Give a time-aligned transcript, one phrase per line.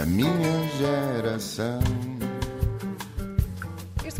[0.00, 1.80] a minha geração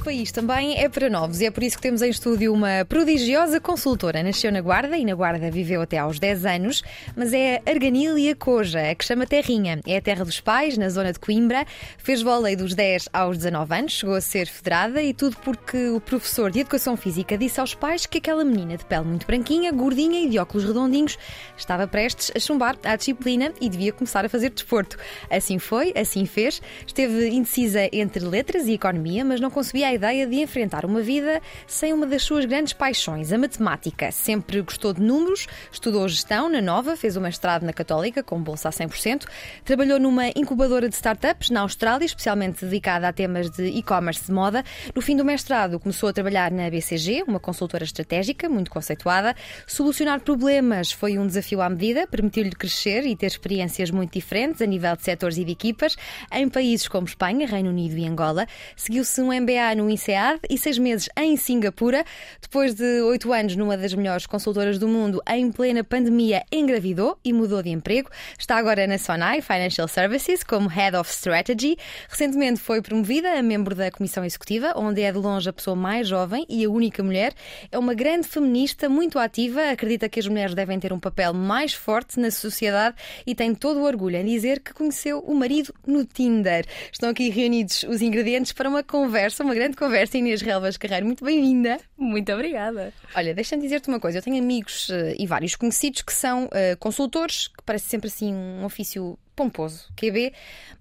[0.03, 3.61] país também é para novos e é por isso que temos em estúdio uma prodigiosa
[3.61, 4.23] consultora.
[4.23, 6.83] Nasceu na Guarda e na Guarda viveu até aos 10 anos,
[7.17, 9.81] mas é Arganília Coja, que chama Terrinha.
[9.87, 11.67] É a terra dos pais, na zona de Coimbra.
[11.99, 16.01] Fez vôlei dos 10 aos 19 anos, chegou a ser federada e tudo porque o
[16.01, 20.21] professor de Educação Física disse aos pais que aquela menina de pele muito branquinha, gordinha
[20.21, 21.19] e de óculos redondinhos
[21.57, 24.97] estava prestes a chumbar à disciplina e devia começar a fazer desporto.
[25.31, 26.63] Assim foi, assim fez.
[26.87, 31.41] Esteve indecisa entre letras e economia, mas não concebia a ideia de enfrentar uma vida
[31.67, 34.13] sem uma das suas grandes paixões, a matemática.
[34.13, 38.69] Sempre gostou de números, estudou gestão na Nova, fez o mestrado na Católica, com bolsa
[38.69, 39.25] a 100%,
[39.65, 44.63] trabalhou numa incubadora de startups na Austrália, especialmente dedicada a temas de e-commerce de moda.
[44.95, 49.35] No fim do mestrado, começou a trabalhar na BCG, uma consultora estratégica muito conceituada.
[49.67, 54.67] Solucionar problemas foi um desafio à medida, permitiu-lhe crescer e ter experiências muito diferentes a
[54.67, 55.97] nível de setores e de equipas
[56.31, 58.47] em países como Espanha, Reino Unido e Angola.
[58.77, 62.05] Seguiu-se um MBA no INSEAD e seis meses em Singapura.
[62.41, 67.33] Depois de oito anos numa das melhores consultoras do mundo, em plena pandemia, engravidou e
[67.33, 68.11] mudou de emprego.
[68.39, 71.77] Está agora na Sonai Financial Services como Head of Strategy.
[72.09, 76.09] Recentemente foi promovida a membro da Comissão Executiva, onde é de longe a pessoa mais
[76.09, 77.33] jovem e a única mulher.
[77.71, 81.73] É uma grande feminista, muito ativa, acredita que as mulheres devem ter um papel mais
[81.75, 82.97] forte na sociedade
[83.27, 86.65] e tem todo o orgulho em dizer que conheceu o marido no Tinder.
[86.93, 90.17] Estão aqui reunidos os ingredientes para uma conversa, uma grande conversa.
[90.17, 91.81] Inês Relvas Carreiro, muito bem-vinda.
[91.97, 92.93] Muito obrigada.
[93.15, 94.19] Olha, deixa-me dizer-te uma coisa.
[94.19, 98.33] Eu tenho amigos uh, e vários conhecidos que são uh, consultores, que parece sempre assim
[98.33, 100.33] um ofício pomposo, QB,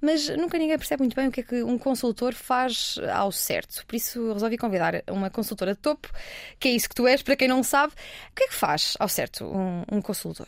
[0.02, 3.86] mas nunca ninguém percebe muito bem o que é que um consultor faz ao certo.
[3.86, 6.12] Por isso resolvi convidar uma consultora de topo,
[6.60, 7.94] que é isso que tu és, para quem não sabe.
[7.94, 10.48] O que é que faz ao certo um, um consultor?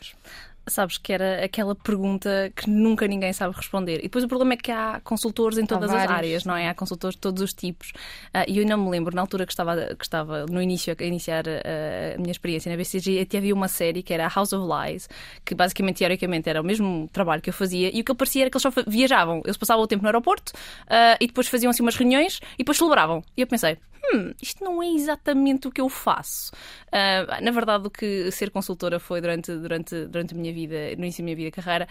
[0.70, 3.98] Sabes que era aquela pergunta que nunca ninguém sabe responder.
[3.98, 6.68] E depois o problema é que há consultores em todas as áreas, não é?
[6.68, 7.90] Há consultores de todos os tipos.
[8.34, 11.04] Uh, e eu não me lembro, na altura que estava, que estava no início a
[11.04, 15.08] iniciar uh, a minha experiência na BCG, havia uma série que era House of Lies,
[15.44, 17.94] que basicamente, teoricamente, era o mesmo trabalho que eu fazia.
[17.94, 19.42] E o que eu parecia era que eles só viajavam.
[19.44, 22.78] Eles passavam o tempo no aeroporto uh, e depois faziam assim umas reuniões e depois
[22.78, 23.22] celebravam.
[23.36, 26.52] E eu pensei, hum, isto não é exatamente o que eu faço.
[26.88, 31.04] Uh, na verdade, o que ser consultora foi durante, durante, durante a minha vida, no
[31.04, 31.88] início da minha vida carreira,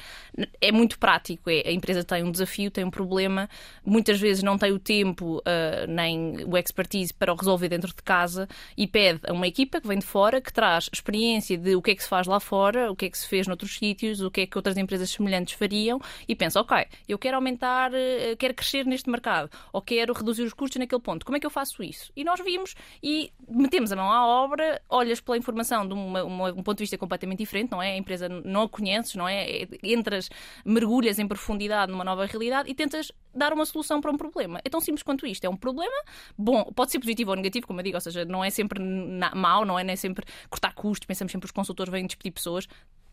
[0.62, 1.50] é muito prático.
[1.50, 3.50] É, a empresa tem um desafio, tem um problema,
[3.86, 8.02] muitas vezes não tem o tempo uh, nem o expertise para o resolver dentro de
[8.04, 8.48] casa
[8.78, 11.92] e pede a uma equipa que vem de fora, que traz experiência de o que
[11.92, 14.32] é que se faz lá fora, o que é que se fez noutros sítios, o
[14.32, 18.54] que é que outras empresas semelhantes fariam e pensa, ok, eu quero aumentar, uh, quero
[18.54, 21.26] crescer neste mercado ou quero reduzir os custos naquele ponto.
[21.26, 21.99] Como é que eu faço isso?
[22.00, 22.12] Isso.
[22.16, 26.50] E nós vimos e metemos a mão à obra, olhas pela informação de uma, uma,
[26.52, 27.94] um ponto de vista completamente diferente, não é?
[27.94, 29.68] A empresa não a conheces, não é?
[29.84, 30.30] Entras,
[30.66, 34.60] mergulhas em profundidade numa nova realidade e tentas dar uma solução para um problema.
[34.64, 35.44] É tão simples quanto isto.
[35.44, 36.04] É um problema,
[36.38, 38.82] bom, pode ser positivo ou negativo, como eu digo, ou seja, não é sempre
[39.36, 42.32] mau, não é, não é sempre cortar custos, pensamos sempre que os consultores vêm despedir
[42.32, 42.68] pessoas.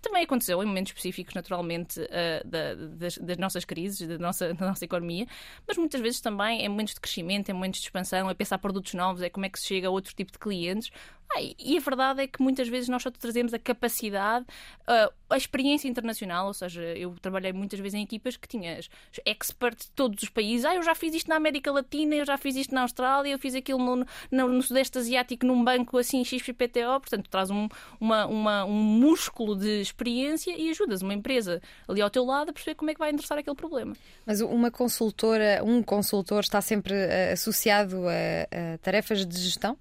[0.07, 4.67] Também aconteceu em momentos específicos, naturalmente, uh, da, das, das, nossas crises, da nossa, da
[4.67, 5.27] nossa economia,
[5.67, 8.95] mas muitas vezes também em momentos de crescimento, em momentos de expansão, é pensar produtos
[8.95, 10.93] novos, é como é que se chega a outro tipo de clientes.
[11.35, 14.47] Ah, e a verdade é que muitas vezes nós só trazemos a capacidade,
[14.83, 18.89] uh, a experiência internacional, ou seja, eu trabalhei muitas vezes em equipas que tinhas
[19.25, 20.65] experts de todos os países.
[20.65, 23.39] Ah, eu já fiz isto na América Latina, eu já fiz isto na Austrália, eu
[23.39, 27.01] fiz aquilo no, no, no Sudeste Asiático num banco assim XPTO.
[27.01, 27.69] Portanto, traz um,
[28.01, 32.53] uma, uma, um músculo de experiência e ajudas uma empresa ali ao teu lado a
[32.53, 33.95] perceber como é que vai endereçar aquele problema.
[34.25, 39.77] Mas uma consultora, um consultor está sempre uh, associado a, a tarefas de gestão?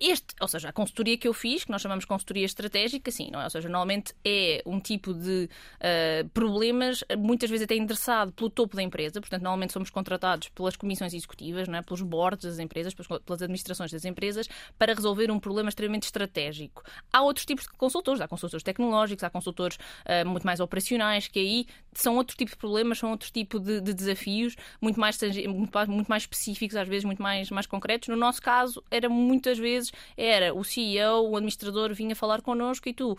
[0.00, 3.38] Este, ou seja, a consultoria que eu fiz, que nós chamamos consultoria estratégica, sim, não
[3.38, 3.44] é?
[3.44, 8.76] Ou seja, normalmente é um tipo de uh, problemas, muitas vezes até endereçado pelo topo
[8.76, 11.82] da empresa, portanto, normalmente somos contratados pelas comissões executivas, não é?
[11.82, 16.82] pelos boards das empresas, pelas administrações das empresas, para resolver um problema extremamente estratégico.
[17.12, 21.38] Há outros tipos de consultores, há consultores tecnológicos, há consultores uh, muito mais operacionais, que
[21.38, 25.18] aí são outro tipo de problemas, são outro tipo de, de desafios, muito mais,
[25.86, 28.08] muito mais específicos, às vezes muito mais, mais concretos.
[28.08, 32.94] No nosso caso, era muitas vezes era o CEO, o administrador vinha falar connosco e
[32.94, 33.16] tu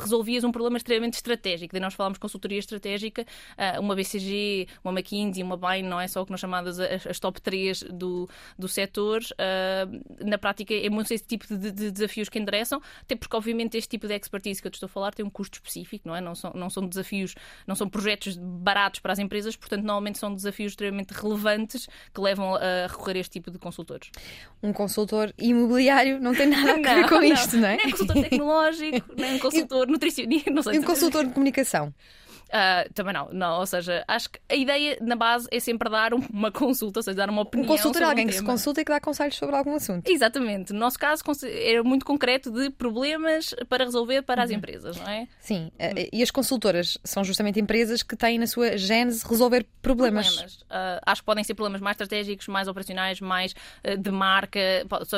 [0.00, 1.72] resolvias um problema extremamente estratégico.
[1.72, 6.22] Daí nós falámos consultoria estratégica, ah, uma BCG, uma McKinsey, uma Bain, não é só
[6.22, 8.28] o que nós chamadas as, top 3 do,
[8.58, 9.20] do setor.
[9.38, 9.86] Ah,
[10.24, 13.88] na prática é muito esse tipo de, de desafios que endereçam, até porque obviamente este
[13.88, 16.20] tipo de expertise que eu te estou a falar tem um custo específico, não é?
[16.20, 17.34] Não são, não são desafios,
[17.66, 22.54] não são projetos baratos para as empresas, portanto normalmente são desafios extremamente relevantes que levam
[22.54, 24.10] a recorrer a este tipo de consultores.
[24.62, 27.76] Um consultor imobiliário não tem nada a ver não, com isto, não é?
[27.76, 30.74] Nem consultor tecnológico, nem um consultor nutricionista, não sei.
[30.74, 31.92] E um consultor de comunicação.
[32.44, 36.12] Uh, também não, não, ou seja, acho que a ideia na base é sempre dar
[36.14, 37.66] uma consulta, ou seja, dar uma opinião.
[37.66, 40.08] Um consultor é alguém um que se consulta e que dá conselhos sobre algum assunto.
[40.08, 40.72] Exatamente.
[40.72, 44.56] No nosso caso, era muito concreto de problemas para resolver para as uhum.
[44.56, 45.26] empresas, não é?
[45.40, 45.70] Sim.
[45.80, 46.08] Hum.
[46.12, 50.26] E as consultoras são justamente empresas que têm na sua gênese resolver problemas.
[50.28, 50.54] problemas.
[50.62, 53.54] Uh, acho que podem ser problemas mais estratégicos, mais operacionais, mais
[53.84, 54.60] uh, de marca,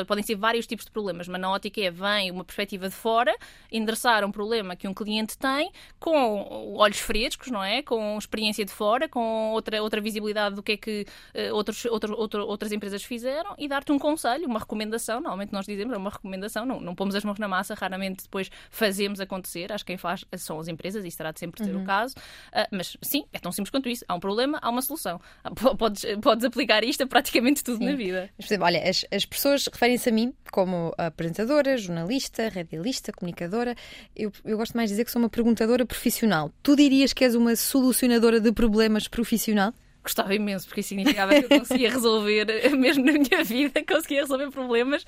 [0.07, 3.35] podem ser vários tipos de problemas, mas na ótica é vem uma perspectiva de fora,
[3.71, 7.81] endereçar um problema que um cliente tem com olhos frescos, não é?
[7.81, 12.15] Com experiência de fora, com outra, outra visibilidade do que é que uh, outros, outro,
[12.15, 15.19] outro, outras empresas fizeram e dar-te um conselho, uma recomendação.
[15.19, 18.49] Normalmente nós dizemos é uma recomendação, não, não pomos as mãos na massa, raramente depois
[18.69, 19.71] fazemos acontecer.
[19.71, 21.83] Acho que quem faz são as empresas, e terá de sempre ser uhum.
[21.83, 22.15] o caso.
[22.49, 24.05] Uh, mas sim, é tão simples quanto isso.
[24.07, 25.19] Há um problema, há uma solução.
[25.77, 27.85] Podes, podes aplicar isto a praticamente tudo sim.
[27.85, 28.29] na vida.
[28.37, 33.75] Mas, por exemplo, olha, as, as pessoas referem-se a mim como apresentadora, jornalista, radialista, comunicadora.
[34.15, 36.51] Eu, eu gosto mais de dizer que sou uma perguntadora profissional.
[36.61, 39.73] Tu dirias que és uma solucionadora de problemas profissional?
[40.07, 42.45] Gostava imenso, porque isso significava que eu conseguia resolver,
[42.75, 45.05] mesmo na minha vida, conseguia resolver problemas.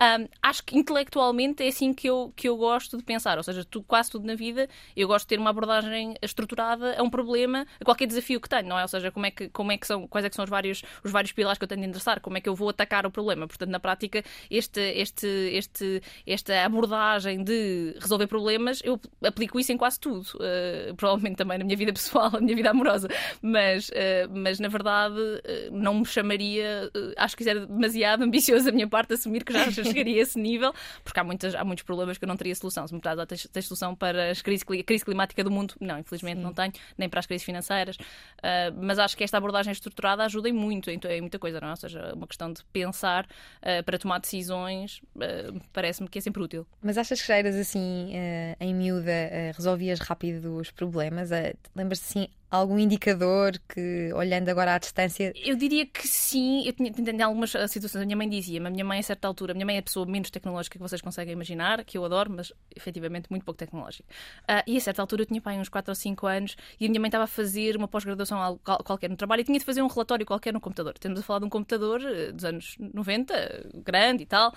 [0.00, 3.64] Um, acho que intelectualmente é assim que eu, que eu gosto de pensar, ou seja,
[3.64, 7.66] tu, quase tudo na vida eu gosto de ter uma abordagem estruturada a um problema,
[7.80, 8.82] a qualquer desafio que tenho, não é?
[8.82, 10.82] Ou seja, como é que, como é que são, quais é que são os vários,
[11.02, 13.10] os vários pilares que eu tenho de endereçar, como é que eu vou atacar o
[13.10, 13.46] problema.
[13.46, 19.76] Portanto, na prática, este, este, este, esta abordagem de resolver problemas, eu aplico isso em
[19.76, 20.26] quase tudo.
[20.34, 23.08] Uh, provavelmente também na minha vida pessoal, na minha vida amorosa,
[23.40, 23.88] mas.
[23.88, 28.66] Uh, mas na verdade eh, não me chamaria, eh, acho que isso era demasiado ambicioso
[28.66, 30.72] da minha parte assumir que já chegaria a esse nível,
[31.04, 32.86] porque há, muitas, há muitos problemas que eu não teria solução.
[32.86, 35.74] Se me perguntas, tens, tens solução para a crise, a crise climática do mundo?
[35.80, 36.42] Não, infelizmente Sim.
[36.42, 40.48] não tenho, nem para as crises financeiras, uh, mas acho que esta abordagem estruturada ajuda
[40.48, 41.70] em muito, em, em muita coisa, não é?
[41.70, 46.42] Ou seja, uma questão de pensar uh, para tomar decisões uh, parece-me que é sempre
[46.42, 46.66] útil.
[46.82, 48.12] Mas achas que já eras assim,
[48.60, 49.12] em miúda,
[49.54, 51.30] resolvias rápido os problemas?
[51.74, 55.32] Lembras-te assim, algum indicador que, olhando agora à distância.
[55.42, 56.66] Eu diria que sim.
[56.66, 58.02] Eu tinha, tinha algumas situações.
[58.02, 59.82] A minha mãe dizia, a minha mãe, a certa altura, a minha mãe é a
[59.82, 64.04] pessoa menos tecnológica que vocês conseguem imaginar, que eu adoro, mas efetivamente muito pouco tecnológica.
[64.42, 66.88] Uh, e a certa altura eu tinha pai uns 4 ou 5 anos e a
[66.90, 69.86] minha mãe estava a fazer uma pós-graduação qualquer no trabalho e tinha de fazer um
[69.86, 70.98] relatório qualquer no computador.
[70.98, 74.52] Temos a falar de um computador eh, dos anos 90, grande e tal.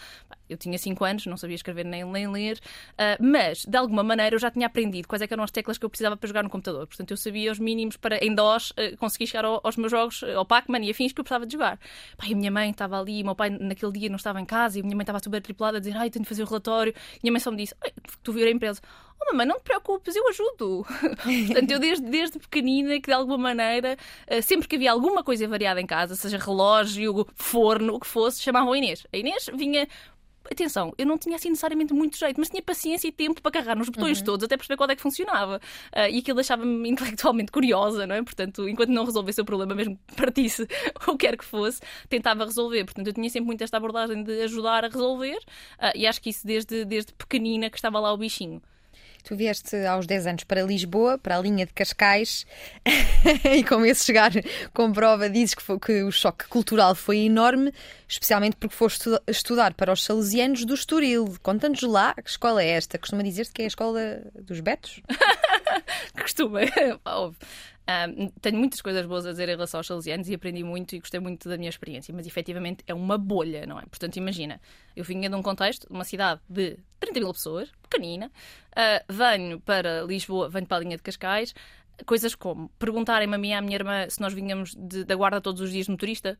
[0.49, 2.59] Eu tinha 5 anos, não sabia escrever nem, nem ler,
[2.93, 5.85] uh, mas de alguma maneira eu já tinha aprendido quais é eram as teclas que
[5.85, 6.85] eu precisava para jogar no computador.
[6.87, 10.21] Portanto, eu sabia os mínimos para, em DOS, uh, conseguir chegar ao, aos meus jogos,
[10.21, 11.79] uh, ao Pac-Man e afins que eu precisava de jogar.
[12.17, 14.77] Pai, a minha mãe estava ali, o meu pai naquele dia não estava em casa
[14.77, 16.93] e a minha mãe estava super tripulada a dizer: Ai, tenho de fazer o relatório.
[16.95, 17.75] E a minha mãe só me disse:
[18.23, 18.81] Tu vir a empresa.
[19.21, 20.85] Oh, mamãe, não te preocupes, eu ajudo.
[21.47, 23.97] Portanto, eu desde, desde pequenina que de alguma maneira,
[24.29, 28.41] uh, sempre que havia alguma coisa variada em casa, seja relógio, forno, o que fosse,
[28.41, 29.07] chamavam a Inês.
[29.13, 29.87] A Inês vinha
[30.51, 33.75] atenção, eu não tinha assim necessariamente muito jeito, mas tinha paciência e tempo para carregar
[33.75, 34.25] nos botões uhum.
[34.25, 35.57] todos até perceber qual é que funcionava.
[35.95, 38.23] Uh, e aquilo deixava-me intelectualmente curiosa, não é?
[38.23, 40.67] Portanto, enquanto não resolvesse o problema, mesmo que partisse
[41.07, 42.85] ou quer que fosse, tentava resolver.
[42.85, 46.29] Portanto, eu tinha sempre muito esta abordagem de ajudar a resolver uh, e acho que
[46.29, 48.61] isso desde, desde pequenina que estava lá o bichinho.
[49.25, 52.45] Tu vieste aos 10 anos para Lisboa, para a linha de Cascais,
[53.43, 54.31] e como esse chegar
[54.71, 57.73] com prova dizes que, foi, que o choque cultural foi enorme,
[58.07, 61.35] especialmente porque foste estudar para os salesianos do Estoril.
[61.41, 62.99] Conta-nos lá que escola é esta.
[62.99, 65.01] Costuma dizer-se que é a escola dos Betos?
[66.21, 66.59] Costuma.
[67.87, 70.99] Um, tenho muitas coisas boas a dizer em relação aos salesianos e aprendi muito e
[70.99, 73.83] gostei muito da minha experiência, mas efetivamente é uma bolha, não é?
[73.83, 74.59] Portanto, imagina,
[74.95, 78.31] eu vinha de um contexto, uma cidade de 30 mil pessoas, pequenina,
[78.71, 81.53] uh, venho para Lisboa, venho para a linha de Cascais,
[82.05, 85.71] coisas como perguntarem-me a à minha irmã se nós vinhamos de, da guarda todos os
[85.71, 86.39] dias no turista,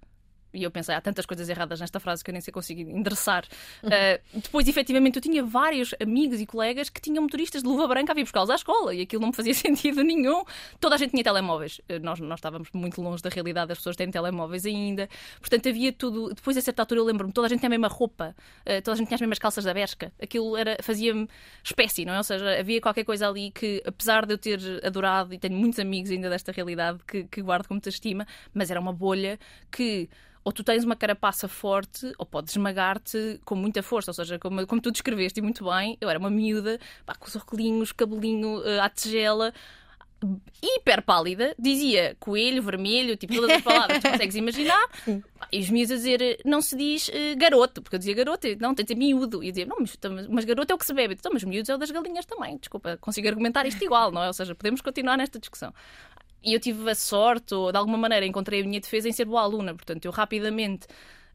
[0.55, 3.45] e eu pensei, há tantas coisas erradas nesta frase que eu nem sei conseguir endereçar.
[3.83, 3.89] Uhum.
[3.89, 8.11] Uh, depois, efetivamente, eu tinha vários amigos e colegas que tinham motoristas de luva branca
[8.11, 10.43] a vir buscá-los à escola e aquilo não me fazia sentido nenhum.
[10.79, 11.79] Toda a gente tinha telemóveis.
[11.79, 15.09] Uh, nós, nós estávamos muito longe da realidade das pessoas terem telemóveis ainda.
[15.39, 16.33] Portanto, havia tudo.
[16.33, 18.93] Depois, a certa altura, eu lembro-me, toda a gente tinha a mesma roupa, uh, toda
[18.93, 20.11] a gente tinha as mesmas calças da Bershka.
[20.21, 21.27] Aquilo era, fazia-me
[21.63, 22.17] espécie, não é?
[22.17, 25.79] Ou seja, havia qualquer coisa ali que, apesar de eu ter adorado e tenho muitos
[25.79, 29.37] amigos ainda desta realidade que, que guardo com muita estima, mas era uma bolha
[29.71, 30.09] que
[30.45, 34.11] ou tu tens uma carapaça forte, ou podes esmagar-te com muita força.
[34.11, 37.35] Ou seja, como, como tu descreveste muito bem, eu era uma miúda, pá, com os
[37.35, 39.51] orcolinhos, cabelinho uh, à tigela
[40.61, 44.87] hiper pálida, dizia coelho, vermelho, tipo todas as palavras que consegues imaginar,
[45.51, 48.73] e os miúdos a dizer não se diz uh, garoto, porque eu dizia garoto, não,
[48.73, 50.85] tem de dizer miúdo, e eu dizia, não, mas, então, mas garoto é o que
[50.85, 54.11] se bebe, então, mas miúdos é o das galinhas também, desculpa, consigo argumentar isto igual,
[54.11, 54.27] não é?
[54.27, 55.73] Ou seja, podemos continuar nesta discussão.
[56.45, 59.25] E eu tive a sorte, ou de alguma maneira encontrei a minha defesa em ser
[59.25, 59.73] boa aluna.
[59.73, 60.87] Portanto, eu rapidamente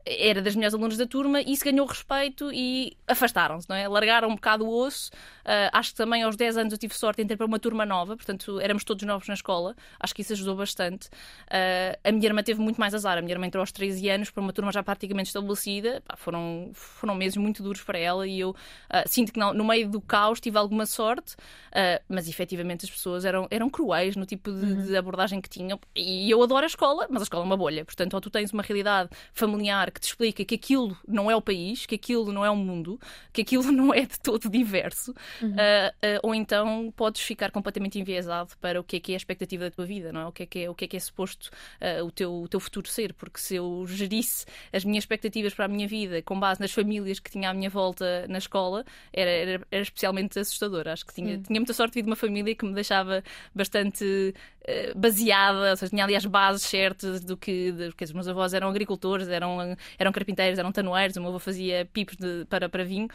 [0.05, 3.87] era das melhores alunas da turma e isso ganhou respeito e afastaram-se, não é?
[3.87, 5.11] Largaram um bocado o osso.
[5.41, 7.85] Uh, acho que também aos 10 anos eu tive sorte em ter para uma turma
[7.85, 9.75] nova, portanto éramos todos novos na escola.
[9.99, 11.09] Acho que isso ajudou bastante.
[11.47, 13.19] Uh, a minha irmã teve muito mais azar.
[13.19, 16.03] A minha irmã entrou aos 13 anos para uma turma já praticamente estabelecida.
[16.07, 18.55] Pá, foram, foram meses muito duros para ela e eu uh,
[19.07, 21.37] sinto que não, no meio do caos tive alguma sorte,
[22.09, 24.83] mas efetivamente as pessoas eram, eram cruéis no tipo de, uhum.
[24.87, 25.79] de abordagem que tinham.
[25.95, 27.85] E eu adoro a escola, mas a escola é uma bolha.
[27.85, 31.41] Portanto, ou tu tens uma realidade familiar que te explica que aquilo não é o
[31.41, 32.99] país, que aquilo não é o mundo,
[33.33, 35.51] que aquilo não é de todo diverso, uhum.
[35.51, 39.17] uh, uh, ou então podes ficar completamente enviesado para o que é que é a
[39.17, 40.27] expectativa da tua vida, não é?
[40.27, 42.49] O que é que é, o que é, que é suposto uh, o, teu, o
[42.49, 46.39] teu futuro ser, porque se eu gerisse as minhas expectativas para a minha vida com
[46.39, 50.89] base nas famílias que tinha à minha volta na escola, era, era, era especialmente assustador.
[50.89, 53.23] Acho que tinha, tinha muita sorte de uma família que me deixava
[53.55, 54.35] bastante
[54.95, 58.55] baseada, ou seja, tinha ali as bases certas do que, de, porque os meus avós
[58.55, 62.85] eram agricultores, eram, eram carpinteiros, eram tanoeiros, o meu avô fazia pipos de, para, para
[62.85, 63.09] vinho.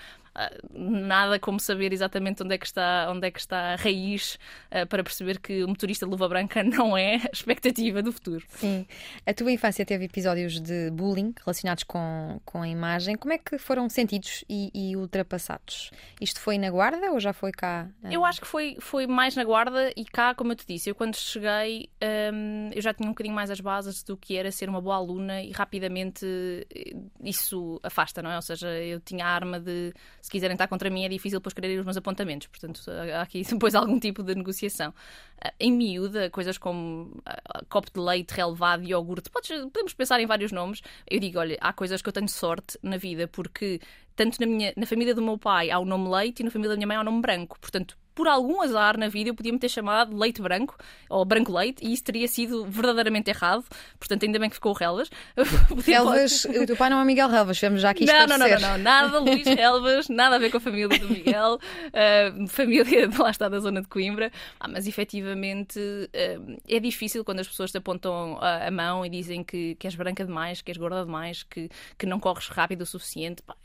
[0.73, 4.37] Nada como saber exatamente onde é que está, onde é que está a raiz
[4.71, 8.43] uh, para perceber que o motorista de luva branca não é a expectativa do futuro.
[8.49, 8.85] Sim.
[9.25, 13.15] A tua infância teve episódios de bullying relacionados com, com a imagem.
[13.15, 15.91] Como é que foram sentidos e, e ultrapassados?
[16.19, 17.87] Isto foi na Guarda ou já foi cá?
[18.03, 20.95] Eu acho que foi, foi mais na Guarda e cá, como eu te disse, eu
[20.95, 21.89] quando cheguei
[22.33, 24.95] um, eu já tinha um bocadinho mais as bases do que era ser uma boa
[24.95, 26.25] aluna e rapidamente
[26.73, 28.35] eh, isso afasta, não é?
[28.35, 29.93] Ou seja, eu tinha a arma de
[30.25, 32.47] se quiserem estar contra mim é difícil depois quererem os meus apontamentos.
[32.47, 32.81] Portanto,
[33.13, 34.91] há aqui depois algum tipo de negociação.
[35.39, 40.25] Ah, em miúda, coisas como ah, copo de leite, relevado, iogurte, podes, podemos pensar em
[40.25, 40.81] vários nomes.
[41.07, 43.79] Eu digo, olha, há coisas que eu tenho sorte na vida, porque
[44.15, 46.71] tanto na, minha, na família do meu pai há o nome leite e na família
[46.71, 47.59] da minha mãe há o nome branco.
[47.59, 50.77] Portanto, por algum azar na vida, eu podia me ter chamado leite branco
[51.09, 53.65] ou branco leite e isso teria sido verdadeiramente errado.
[53.99, 55.09] Portanto, ainda bem que ficou Relvas.
[55.85, 58.59] Relvas, o teu pai não é Miguel Relvas, vemos já aqui não, não, não, não,
[58.59, 63.17] não, nada Luís Relvas, nada a ver com a família do Miguel, uh, família de
[63.17, 64.31] lá está da zona de Coimbra.
[64.59, 69.09] Ah, mas efetivamente uh, é difícil quando as pessoas te apontam a, a, mão e
[69.09, 72.81] dizem que, que és branca demais, que és gorda demais, que, que não corres rápido
[72.81, 73.41] o suficiente.
[73.41, 73.55] Pá,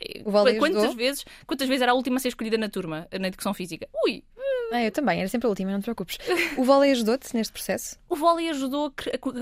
[0.59, 3.87] quantas vezes, quantas vezes era a última a ser escolhida na turma, na educação física?
[4.05, 4.23] Ui,
[4.71, 6.17] ah, eu também, era sempre a última, não te preocupes.
[6.57, 7.97] O vôlei ajudou-te neste processo?
[8.07, 8.93] O vôlei ajudou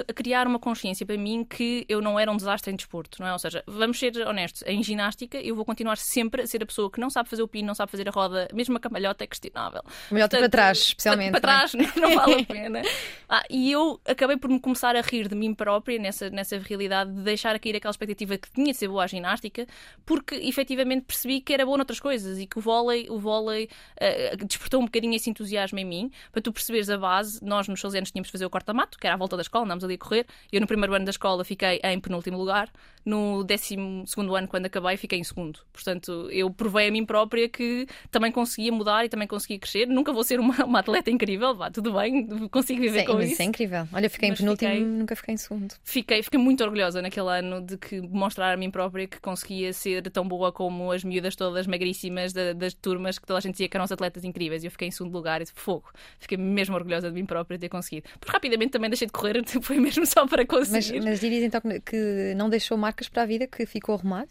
[0.07, 3.27] a criar uma consciência para mim que eu não era um desastre em desporto, não
[3.27, 3.33] é?
[3.33, 6.89] Ou seja, vamos ser honestos, em ginástica eu vou continuar sempre a ser a pessoa
[6.89, 9.27] que não sabe fazer o pino, não sabe fazer a roda, mesmo a camalhota é
[9.27, 9.83] questionável.
[10.09, 11.31] Camalhota para trás, especialmente.
[11.31, 12.81] Para, para trás, não, vale a pena.
[13.27, 17.11] Ah, e eu acabei por me começar a rir de mim própria nessa, nessa realidade
[17.11, 19.67] de deixar cair aquela expectativa que tinha de ser boa à ginástica,
[20.05, 23.69] porque efetivamente percebi que era boa noutras coisas e que o vôlei, o vôlei
[24.01, 27.43] uh, despertou um bocadinho esse entusiasmo em mim, para tu perceberes a base.
[27.43, 29.83] Nós, nos salesianos, tínhamos de fazer o corta-mato, que era à volta da escola, andámos
[29.83, 30.25] ali a correr.
[30.51, 32.69] Eu, no primeiro ano da escola, fiquei em penúltimo lugar.
[33.05, 35.59] No décimo segundo ano, quando acabei, fiquei em segundo.
[35.71, 39.87] Portanto, eu provei a mim própria que também conseguia mudar e também conseguia crescer.
[39.87, 43.33] Nunca vou ser uma, uma atleta incrível, vá, tudo bem, consigo viver Sim, com isso.
[43.33, 43.87] Isso é incrível.
[43.93, 45.75] Olha, fiquei mas em penúltimo, fiquei, nunca fiquei em segundo.
[45.83, 50.09] Fiquei, fiquei muito orgulhosa naquele ano de que mostrar a mim própria que conseguia ser
[50.11, 53.69] tão boa como as miúdas todas magríssimas da, das turmas que toda a gente dizia
[53.69, 54.63] que eram os atletas incríveis.
[54.63, 55.91] Eu fiquei em segundo lugar e fogo.
[56.19, 58.07] Fiquei mesmo orgulhosa de mim própria ter conseguido.
[58.19, 60.95] Porque rapidamente também deixei de correr, foi mesmo só para conseguir.
[60.99, 64.29] Mas, mas dirias então que não deixou marcas para a vida, que ficou arrumado?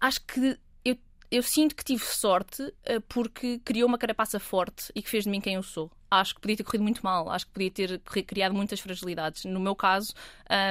[0.00, 0.96] Acho que eu,
[1.30, 5.30] eu sinto que tive sorte eh, porque criou uma carapaça forte e que fez de
[5.30, 7.98] mim quem eu sou acho que podia ter corrido muito mal, acho que podia ter
[8.22, 9.44] criado muitas fragilidades.
[9.44, 10.14] No meu caso,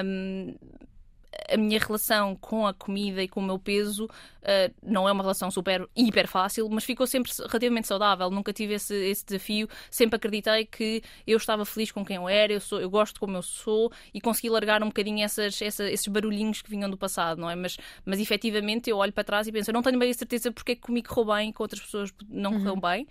[0.06, 0.56] hum,
[1.50, 5.24] a minha relação com a comida e com o meu peso uh, não é uma
[5.24, 8.30] relação super hiper fácil, mas ficou sempre relativamente saudável.
[8.30, 9.68] Nunca tive esse, esse desafio.
[9.90, 13.38] Sempre acreditei que eu estava feliz com quem eu era, eu, sou, eu gosto como
[13.38, 17.40] eu sou e consegui largar um bocadinho essas, essa, esses barulhinhos que vinham do passado,
[17.40, 17.56] não é?
[17.56, 20.52] Mas, mas efetivamente eu olho para trás e penso, eu não tenho bem a certeza
[20.52, 22.58] porque é que comigo correu bem, com outras pessoas não uhum.
[22.60, 23.08] correu bem.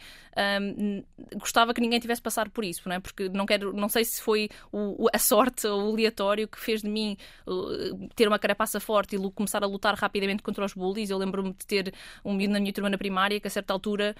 [0.60, 1.04] Um,
[1.38, 3.00] gostava que ninguém tivesse passado por isso, não é?
[3.00, 6.82] Porque não quero, não sei se foi o, a sorte ou o aleatório que fez
[6.82, 11.10] de mim uh, ter uma carapaça forte e começar a lutar rapidamente contra os bullies.
[11.10, 14.14] Eu lembro-me de ter um miúdo na minha turma na primária que a certa altura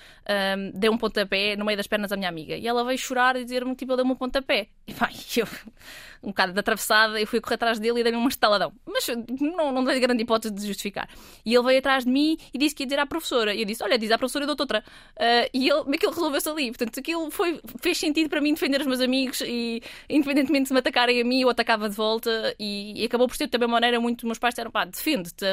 [0.56, 2.56] um, deu um pontapé no meio das pernas da minha amiga.
[2.56, 4.68] E ela veio chorar e dizer-me tipo, ele deu-me um pontapé.
[4.86, 5.46] E pá, eu,
[6.22, 8.72] um bocado de atravessada, eu fui correr atrás dele e dei-me um estaladão.
[8.86, 9.06] Mas
[9.40, 11.08] não, não dei grande hipótese de justificar.
[11.44, 13.54] E ele veio atrás de mim e disse que ia dizer à professora.
[13.54, 14.84] E eu disse, olha, diz à professora, eu dou outra.
[15.16, 16.70] Uh, e ele, aquilo resolveu-se ali.
[16.70, 20.78] Portanto, aquilo foi, fez sentido para mim defender os meus amigos e independentemente de me
[20.78, 24.00] atacarem a mim, eu atacava de volta e, e acabou por ser também uma maneira
[24.00, 24.26] muito.
[24.26, 25.44] Meus pais disseram, pá, defende-te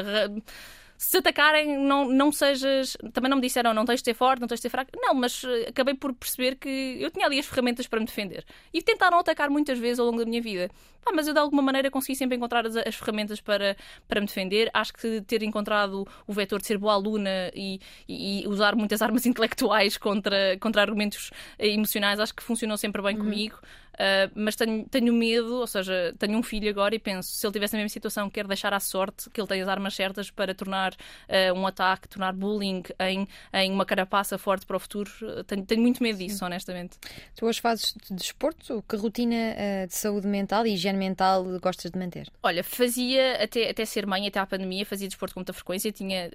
[1.00, 2.94] se atacarem, não, não sejas.
[3.14, 4.90] Também não me disseram não tens de ser forte, não tens de ser fraco.
[4.94, 6.68] Não, mas eh, acabei por perceber que
[7.00, 8.44] eu tinha ali as ferramentas para me defender.
[8.70, 10.70] E tentaram atacar muitas vezes ao longo da minha vida.
[11.06, 14.26] Ah, mas eu de alguma maneira consegui sempre encontrar as, as, ferramentas para, para me
[14.26, 14.68] defender.
[14.74, 19.00] Acho que ter encontrado o vetor de ser boa aluna e, e, e usar muitas
[19.00, 23.24] armas intelectuais contra, contra argumentos emocionais, acho que funcionou sempre bem uhum.
[23.24, 23.58] comigo.
[23.94, 27.52] Uh, mas tenho, tenho medo, ou seja, tenho um filho agora e penso, se ele
[27.52, 30.54] tivesse na mesma situação, quero deixar à sorte que ele tenha as armas certas para
[30.54, 35.10] tornar uh, um ataque, tornar bullying em, em uma carapaça forte para o futuro.
[35.46, 36.44] Tenho, tenho muito medo disso, Sim.
[36.46, 36.98] honestamente.
[37.36, 38.82] Tu hoje fazes de desporto?
[38.88, 42.28] Que rotina uh, de saúde mental e higiene mental gostas de manter?
[42.42, 46.30] Olha, fazia até, até ser mãe, até à pandemia, fazia desporto com muita frequência, tinha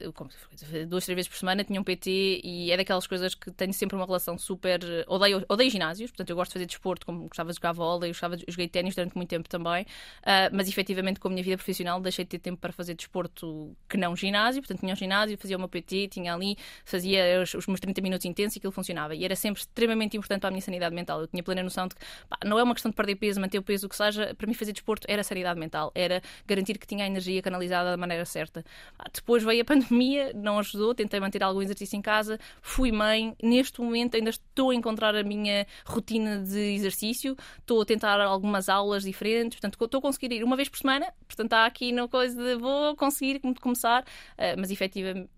[0.88, 3.96] duas, três vezes por semana, tinha um PT e é daquelas coisas que tenho sempre
[3.96, 4.80] uma relação super.
[5.08, 8.38] Odeio, odeio ginásios, portanto eu gosto de fazer desporto como gostava de jogar vôlei, gostava
[8.38, 12.00] de, joguei ténis durante muito tempo também, uh, mas efetivamente com a minha vida profissional
[12.00, 15.58] deixei de ter tempo para fazer desporto que não ginásio, portanto tinha um ginásio, fazia
[15.58, 19.16] meu PT, tinha ali, fazia os, os meus 30 minutos intensos e aquilo funcionava.
[19.16, 21.22] E era sempre extremamente importante para a minha sanidade mental.
[21.22, 23.60] Eu tinha plena noção de que pá, não é uma questão de perder peso, manter
[23.60, 26.88] o peso, o que seja, para mim fazer desporto era sanidade mental, era garantir que
[26.88, 28.64] tinha a energia canalizada da maneira certa.
[29.14, 33.82] depois veio a pandemia, não ajudou, tentei manter algum exercício em casa, fui mãe, neste
[33.82, 39.04] momento ainda estou a encontrar a minha rotina de exercício, estou a tentar algumas aulas
[39.04, 42.36] diferentes, portanto, estou a conseguir ir uma vez por semana, portanto, está aqui na coisa
[42.42, 45.30] de vou conseguir começar, uh, mas efetivamente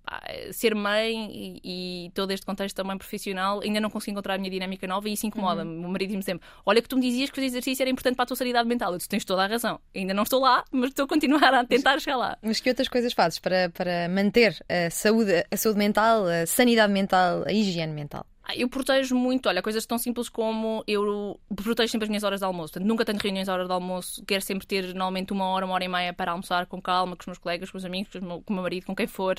[0.52, 4.50] ser mãe e, e, todo este contexto também profissional, ainda não consigo encontrar a minha
[4.50, 5.72] dinâmica nova e isso incomoda-me.
[5.72, 5.86] Uhum.
[5.86, 8.24] O marido diz-me sempre: Olha, que tu me dizias que fazer exercício era importante para
[8.24, 8.92] a tua sanidade mental.
[8.92, 9.80] Eu disse: Tens toda a razão.
[9.96, 12.38] Ainda não estou lá, mas estou a continuar a tentar mas, chegar lá.
[12.42, 16.94] Mas que outras coisas fazes para, para manter a saúde, a saúde mental, a sanidade
[16.94, 18.26] mental, a higiene mental?
[18.50, 22.40] Ah, eu protejo muito, olha, coisas tão simples como eu protejo sempre as minhas horas
[22.40, 22.72] de almoço.
[22.72, 24.24] Portanto, nunca tenho reuniões à hora de almoço.
[24.26, 27.24] Quero sempre ter, normalmente, uma hora, uma hora e meia para almoçar com calma, com
[27.24, 29.06] os meus colegas, com os amigos, com o meu, com o meu marido, com quem
[29.06, 29.36] for.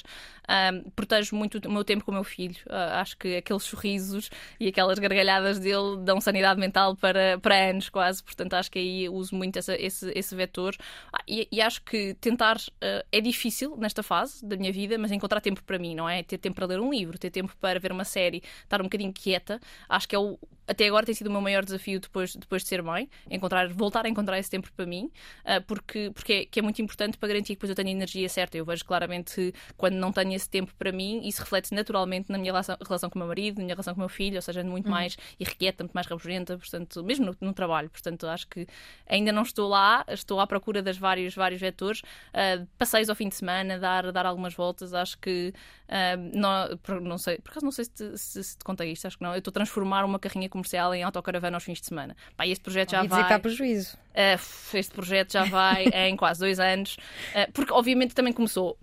[0.46, 2.56] Um, protejo muito o meu tempo com o meu filho.
[2.66, 4.28] Uh, acho que aqueles sorrisos
[4.60, 8.22] e aquelas gargalhadas dele dão sanidade mental para, para anos, quase.
[8.22, 10.76] Portanto, acho que aí uso muito essa, esse, esse vetor.
[11.10, 15.10] Ah, e, e, acho que tentar uh, é difícil nesta fase da minha vida, mas
[15.12, 16.22] encontrar tempo para mim, não é?
[16.22, 18.97] Ter tempo para ler um livro, ter tempo para ver uma série, estar um bocadinho
[18.98, 19.60] bocadinho quieta.
[19.88, 20.38] Acho que é o,
[20.68, 24.04] até agora tem sido o meu maior desafio depois, depois de ser mãe, encontrar, voltar
[24.04, 25.10] a encontrar esse tempo para mim,
[25.44, 27.92] uh, porque, porque é, que é muito importante para garantir que depois eu tenho a
[27.92, 28.58] energia certa.
[28.58, 32.36] Eu vejo claramente que quando não tenho esse tempo para mim, isso reflete naturalmente na
[32.36, 34.42] minha relação, relação com o meu marido, na minha relação com o meu filho, ou
[34.42, 34.92] seja, muito uhum.
[34.92, 37.88] mais irrequieta, muito mais rabugenta, portanto, mesmo no, no, trabalho.
[37.88, 38.66] Portanto, acho que
[39.06, 42.00] ainda não estou lá, estou à procura das vários, vários vetores.
[42.00, 45.54] Uh, passeios ao fim de semana, dar, dar algumas voltas, acho que
[45.88, 49.06] uh, não, não sei, por acaso não sei se te, se, se te contei isto,
[49.06, 49.32] acho que não.
[49.32, 52.16] Eu estou a transformar uma carrinha comercial em autocaravana aos fins de semana.
[52.36, 53.08] Pá, este projeto já vai.
[53.08, 53.96] Dizer que há prejuízo.
[53.96, 56.96] Uh, este projeto já vai em quase dois anos,
[57.34, 58.76] uh, porque obviamente também começou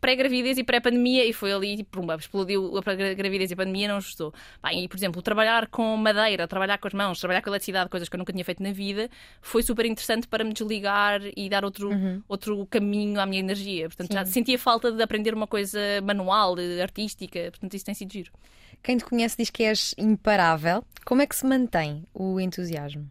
[0.00, 3.98] pré-gravidez pré e pré-pandemia e foi ali, pumba, explodiu a gravidez e a pandemia, não
[3.98, 4.32] ajustou.
[4.62, 8.08] Pá, e, por exemplo, trabalhar com madeira, trabalhar com as mãos, trabalhar com eletricidade, coisas
[8.08, 9.10] que eu nunca tinha feito na vida,
[9.42, 12.22] foi super interessante para me desligar e dar outro, uhum.
[12.26, 13.86] outro caminho à minha energia.
[13.88, 14.14] Portanto, Sim.
[14.14, 18.32] já sentia falta de aprender uma coisa manual, artística, portanto, isso tem sido giro.
[18.82, 20.84] Quem te conhece diz que és imparável.
[21.04, 23.10] Como é que se mantém o entusiasmo?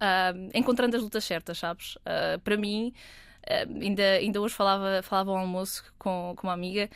[0.00, 1.96] Uh, encontrando as lutas certas, sabes?
[1.96, 2.92] Uh, para mim,
[3.46, 6.88] uh, ainda, ainda hoje falava, falava ao almoço com, com uma amiga.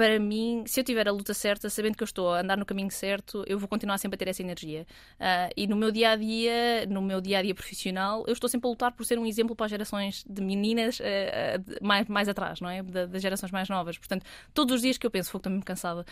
[0.00, 2.64] Para mim, se eu tiver a luta certa, sabendo que eu estou a andar no
[2.64, 4.86] caminho certo, eu vou continuar sempre a ter essa energia.
[5.20, 8.48] Uh, e no meu dia a dia, no meu dia a dia profissional, eu estou
[8.48, 11.02] sempre a lutar por ser um exemplo para as gerações de meninas uh,
[11.82, 12.82] mais, mais atrás, não é?
[12.82, 13.98] das gerações mais novas.
[13.98, 16.06] Portanto, todos os dias que eu penso, estou mesmo cansada,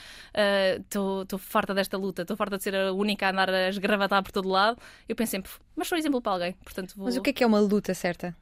[0.79, 4.33] estou farta desta luta, estou farta de ser a única a andar a esgravatar por
[4.33, 6.53] todo lado, eu penso sempre, mas sou exemplo para alguém.
[6.63, 7.07] Portanto, vou...
[7.07, 8.37] Mas o que é que é uma luta certa?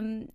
[0.00, 0.28] Um,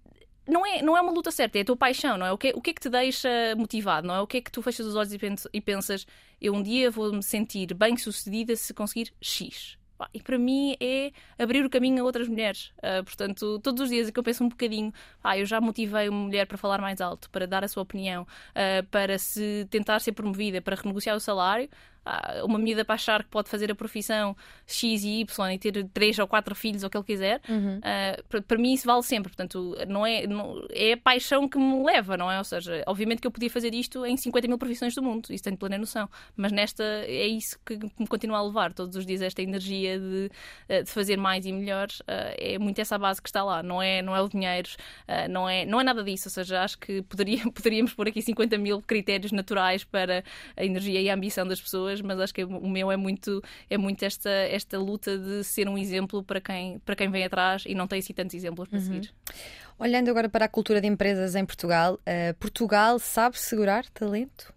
[0.47, 2.31] não é, não é uma luta certa, é a tua paixão, não é?
[2.31, 4.21] O que, o que é que te deixa motivado, não é?
[4.21, 5.13] O que é que tu fechas os olhos
[5.53, 6.05] e pensas,
[6.41, 9.77] eu um dia vou me sentir bem sucedida se conseguir X.
[10.13, 12.73] E para mim é abrir o caminho a outras mulheres.
[12.79, 16.19] Uh, portanto, todos os dias que eu penso um bocadinho, ah, eu já motivei uma
[16.19, 20.11] mulher para falar mais alto, para dar a sua opinião, uh, para se tentar ser
[20.11, 21.69] promovida, para renegociar o salário
[22.43, 26.17] uma medida para achar que pode fazer a profissão X e Y e ter três
[26.19, 27.77] ou quatro filhos ou o que ele quiser, uhum.
[27.77, 29.29] uh, para, para, mim isso vale sempre.
[29.29, 32.37] Portanto, não é, não, é a paixão que me leva, não é?
[32.37, 35.43] Ou seja, obviamente que eu podia fazer isto em 50 mil profissões do mundo, isso
[35.43, 39.21] tenho plena noção, mas nesta é isso que me continua a levar todos os dias,
[39.21, 40.31] esta energia de,
[40.69, 41.87] ah, de fazer mais e melhor.
[42.01, 44.69] Uh, é muito essa base que está lá, não é, não é o dinheiro,
[45.07, 46.27] uh, não, é, não é nada disso.
[46.27, 50.23] Ou seja, acho que poderia, poderíamos pôr aqui 50 mil critérios naturais para
[50.55, 53.77] a energia e a ambição das pessoas mas acho que o meu é muito, é
[53.77, 57.75] muito esta, esta luta de ser um exemplo para quem, para quem vem atrás e
[57.75, 58.85] não tem assim tantos exemplos para uhum.
[58.85, 59.13] seguir.
[59.77, 64.54] Olhando agora para a cultura de empresas em Portugal, uh, Portugal sabe segurar talento?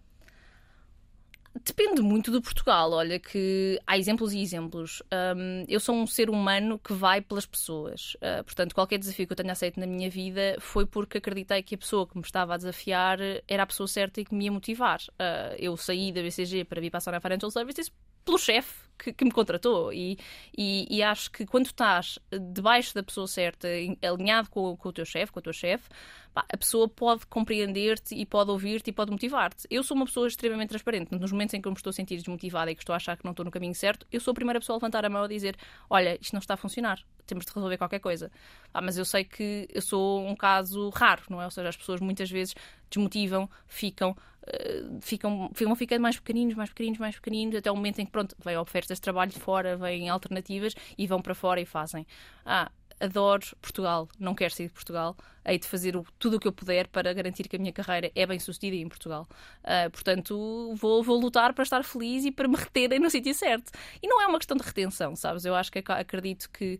[1.65, 2.91] Depende muito de Portugal.
[2.91, 5.01] Olha, que há exemplos e exemplos.
[5.11, 8.15] Um, eu sou um ser humano que vai pelas pessoas.
[8.15, 11.75] Uh, portanto, qualquer desafio que eu tenha aceito na minha vida foi porque acreditei que
[11.75, 14.51] a pessoa que me estava a desafiar era a pessoa certa e que me ia
[14.51, 14.99] motivar.
[15.11, 17.91] Uh, eu saí da BCG para vir para a Sona Financial Services
[18.23, 19.91] pelo chefe que, que, me contratou.
[19.93, 20.17] E,
[20.55, 22.19] e, e, acho que quando estás
[22.51, 23.67] debaixo da pessoa certa,
[24.01, 25.89] alinhado com, com o teu chefe, com a tua chefe,
[26.35, 29.67] a pessoa pode compreender-te e pode ouvir-te e pode motivar-te.
[29.69, 31.11] Eu sou uma pessoa extremamente transparente.
[31.11, 33.17] Nos momentos em que eu me estou a sentir desmotivada e que estou a achar
[33.17, 35.25] que não estou no caminho certo, eu sou a primeira pessoa a levantar a mão
[35.25, 35.57] e dizer:
[35.89, 38.31] Olha, isto não está a funcionar, temos de resolver qualquer coisa.
[38.73, 41.45] Ah, mas eu sei que eu sou um caso raro, não é?
[41.45, 42.55] Ou seja, as pessoas muitas vezes
[42.89, 44.15] desmotivam, ficam,
[44.53, 48.11] uh, ficam, ficam ficando mais pequeninos, mais pequeninos, mais pequeninos, até o momento em que,
[48.11, 52.05] pronto, vêm ofertas de trabalho de fora, vêm alternativas e vão para fora e fazem.
[52.45, 56.47] Ah, adoro Portugal, não quero sair de Portugal, hei de fazer o, tudo o que
[56.47, 59.27] eu puder para garantir que a minha carreira é bem sucedida em Portugal.
[59.63, 63.71] Uh, portanto, vou, vou lutar para estar feliz e para me reterem no sítio certo.
[64.01, 65.45] E não é uma questão de retenção, sabes?
[65.45, 66.79] Eu acho que acredito que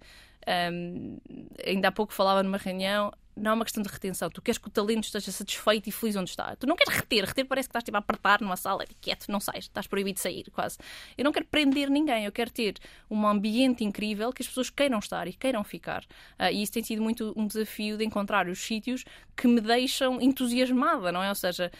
[0.71, 1.17] um,
[1.65, 4.29] ainda há pouco falava numa reunião, não é uma questão de retenção.
[4.29, 6.55] Tu queres que o talento esteja satisfeito e feliz onde está.
[6.55, 7.25] Tu não queres reter.
[7.25, 10.21] Reter parece que estás tipo, a apertar numa sala quieto, não sais, estás proibido de
[10.21, 10.77] sair, quase.
[11.17, 12.25] Eu não quero prender ninguém.
[12.25, 12.75] Eu quero ter
[13.09, 16.03] um ambiente incrível que as pessoas queiram estar e queiram ficar.
[16.39, 19.03] Uh, e isso tem sido muito um desafio de encontrar os sítios
[19.35, 21.29] que me deixam entusiasmada, não é?
[21.29, 21.71] Ou seja,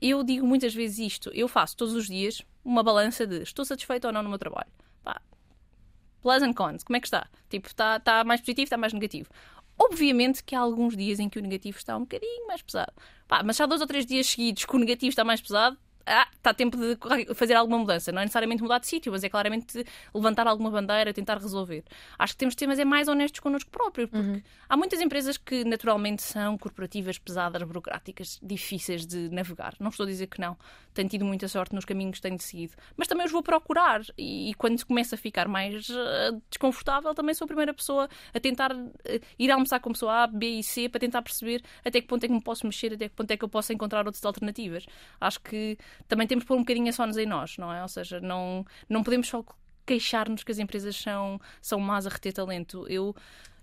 [0.00, 1.30] eu digo muitas vezes isto.
[1.32, 4.70] Eu faço todos os dias uma balança de estou satisfeito ou não no meu trabalho.
[5.02, 5.20] Pá,
[6.20, 7.28] plus and cons, como é que está?
[7.48, 9.30] Tipo, está, está mais positivo, está mais negativo.
[9.78, 12.92] Obviamente que há alguns dias em que o negativo está um bocadinho mais pesado.
[13.28, 15.76] Pá, mas se há dois ou três dias seguidos que o negativo está mais pesado,
[16.06, 18.12] ah, está tempo de fazer alguma mudança.
[18.12, 21.84] Não é necessariamente mudar de sítio, mas é claramente levantar alguma bandeira, tentar resolver.
[22.18, 24.42] Acho que temos de ser, mas é mais honestos connosco próprios, porque uhum.
[24.68, 29.74] há muitas empresas que naturalmente são corporativas, pesadas, burocráticas, difíceis de navegar.
[29.80, 30.56] Não estou a dizer que não.
[30.94, 32.74] Tenho tido muita sorte nos caminhos que tenho seguido.
[32.96, 37.34] Mas também os vou procurar e, e quando começa a ficar mais uh, desconfortável, também
[37.34, 40.62] sou a primeira pessoa a tentar uh, ir almoçar com a pessoa A, B e
[40.62, 43.30] C para tentar perceber até que ponto é que me posso mexer, até que ponto
[43.30, 44.86] é que eu posso encontrar outras alternativas.
[45.20, 45.76] Acho que
[46.08, 47.82] também temos de pôr um bocadinho a só-nos em nós, não é?
[47.82, 49.44] Ou seja, não, não podemos só
[49.84, 52.86] queixar-nos que as empresas são, são más a reter talento.
[52.88, 53.14] Eu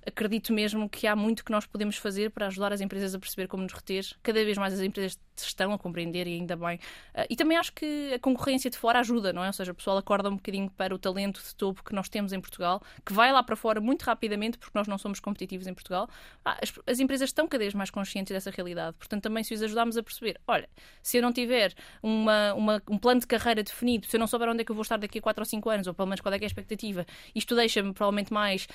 [0.05, 3.47] acredito mesmo que há muito que nós podemos fazer para ajudar as empresas a perceber
[3.47, 4.05] como nos reter.
[4.21, 6.77] Cada vez mais as empresas estão a compreender e ainda bem.
[7.13, 9.47] Uh, e também acho que a concorrência de fora ajuda, não é?
[9.47, 12.33] Ou seja, o pessoal acorda um bocadinho para o talento de topo que nós temos
[12.33, 15.73] em Portugal, que vai lá para fora muito rapidamente porque nós não somos competitivos em
[15.73, 16.09] Portugal.
[16.45, 18.95] Ah, as, as, empresas estão cada vez mais conscientes dessa realidade.
[18.97, 20.69] Portanto, também se os ajudarmos a perceber, olha,
[21.01, 24.49] se eu não tiver uma, uma, um plano de carreira definido, se eu não souber
[24.49, 26.21] onde é que eu vou estar daqui a 4 ou 5 anos, ou pelo menos
[26.21, 28.67] qual é, é a expectativa, isto deixa-me provavelmente mais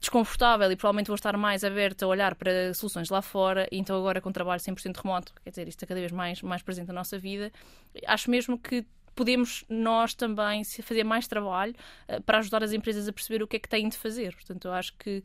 [0.00, 3.96] desconfortável e provavelmente vou estar mais aberta a olhar para soluções lá fora, e então
[3.96, 6.94] agora com trabalho 100% remoto, quer dizer, isto é cada vez mais, mais presente na
[6.94, 7.52] nossa vida,
[8.06, 8.86] acho mesmo que
[9.18, 11.74] podemos nós também fazer mais trabalho
[12.08, 14.32] uh, para ajudar as empresas a perceber o que é que têm de fazer.
[14.32, 15.24] Portanto, eu acho que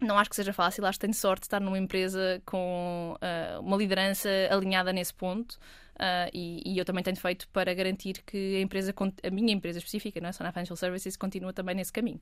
[0.00, 3.60] não acho que seja fácil, acho que tenho sorte de estar numa empresa com uh,
[3.60, 5.58] uma liderança alinhada nesse ponto.
[5.96, 9.78] Uh, e, e, eu também tenho feito para garantir que a empresa, a minha empresa
[9.78, 10.32] específica, não é?
[10.32, 12.20] Sona Financial Services, continua também nesse caminho.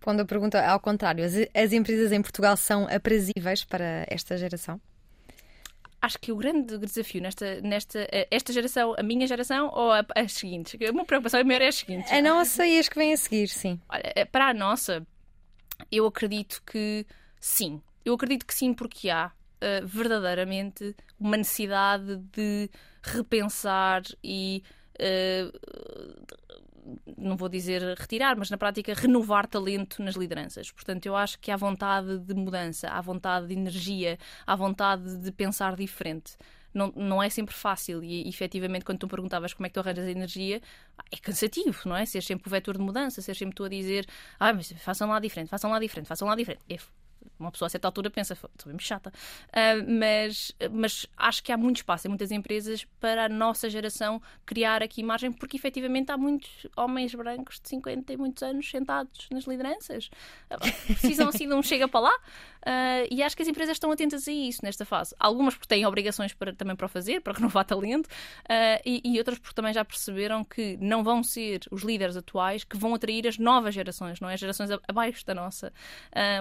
[0.00, 4.80] Pondo a pergunta ao contrário, as, as empresas em Portugal são aprazíveis para esta geração?
[6.02, 10.32] acho que o grande desafio nesta, nesta esta geração, a minha geração ou a, as
[10.32, 10.78] seguintes?
[10.90, 12.10] Uma preocupação maior é as seguintes.
[12.10, 13.78] A nossa e as que vêm a seguir, sim.
[13.88, 15.06] Olha, eh, para a nossa,
[15.90, 17.06] eu acredito que
[17.40, 17.80] sim.
[18.04, 22.70] Eu acredito que sim, porque há uh, verdadeiramente uma necessidade de
[23.02, 24.62] repensar e.
[24.96, 26.40] Uh,
[27.16, 30.70] não vou dizer retirar, mas na prática renovar talento nas lideranças.
[30.70, 35.30] Portanto, eu acho que há vontade de mudança, há vontade de energia, há vontade de
[35.30, 36.36] pensar diferente.
[36.72, 40.06] Não, não é sempre fácil e efetivamente quando tu perguntavas como é que tu arranjas
[40.06, 40.60] energia
[41.10, 42.06] é cansativo, não é?
[42.06, 44.06] Ser sempre o vetor de mudança, ser sempre tu a dizer
[44.38, 46.62] ah, mas façam lá diferente, façam lá diferente, façam lá diferente.
[46.68, 46.78] É
[47.38, 49.12] uma pessoa a certa altura pensa, estou mesmo chata.
[49.48, 54.20] Uh, mas, mas acho que há muito espaço em muitas empresas para a nossa geração
[54.44, 59.26] criar aqui imagem, porque efetivamente há muitos homens brancos de 50 e muitos anos sentados
[59.30, 60.10] nas lideranças.
[60.86, 62.12] Precisam assim de um chega para lá.
[62.60, 65.14] Uh, e acho que as empresas estão atentas a isso nesta fase.
[65.18, 69.18] Algumas porque têm obrigações para, também para o fazer, para renovar talento, uh, e, e
[69.18, 73.26] outras porque também já perceberam que não vão ser os líderes atuais que vão atrair
[73.26, 74.34] as novas gerações, não é?
[74.34, 75.72] As gerações abaixo da nossa.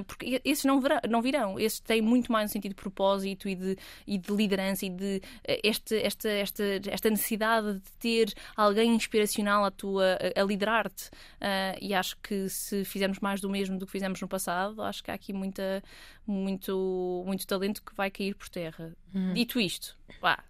[0.07, 1.59] porque esses não virão, não virão.
[1.59, 5.21] Esses têm muito mais um sentido de propósito e de, e de liderança e de
[5.43, 11.07] eh, este, esta, esta, esta necessidade de ter alguém inspiracional a, tua, a, a liderar-te.
[11.07, 15.03] Uh, e acho que se fizermos mais do mesmo do que fizemos no passado, acho
[15.03, 15.83] que há aqui muita,
[16.25, 18.95] muito, muito talento que vai cair por terra.
[19.13, 19.33] Hum.
[19.33, 20.43] Dito isto, pá,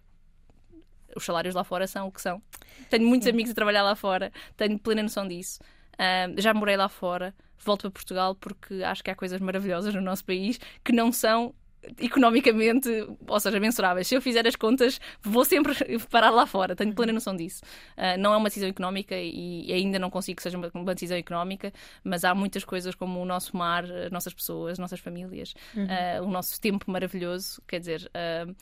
[1.16, 2.42] os salários lá fora são o que são.
[2.90, 5.60] Tenho muitos amigos a trabalhar lá fora, tenho plena noção disso.
[5.94, 10.00] Uh, já morei lá fora, volto para Portugal porque acho que há coisas maravilhosas no
[10.00, 11.54] nosso país que não são
[11.98, 12.88] economicamente,
[13.26, 14.06] ou seja, mensuráveis.
[14.06, 15.74] Se eu fizer as contas, vou sempre
[16.10, 17.62] parar lá fora, tenho plena noção disso.
[17.96, 21.16] Uh, não é uma decisão económica e ainda não consigo que seja uma, uma, decisão
[21.16, 21.72] económica,
[22.04, 25.86] mas há muitas coisas como o nosso mar, as nossas pessoas, as nossas famílias, uhum.
[25.86, 28.10] uh, o nosso tempo maravilhoso, quer dizer.
[28.14, 28.54] Uh,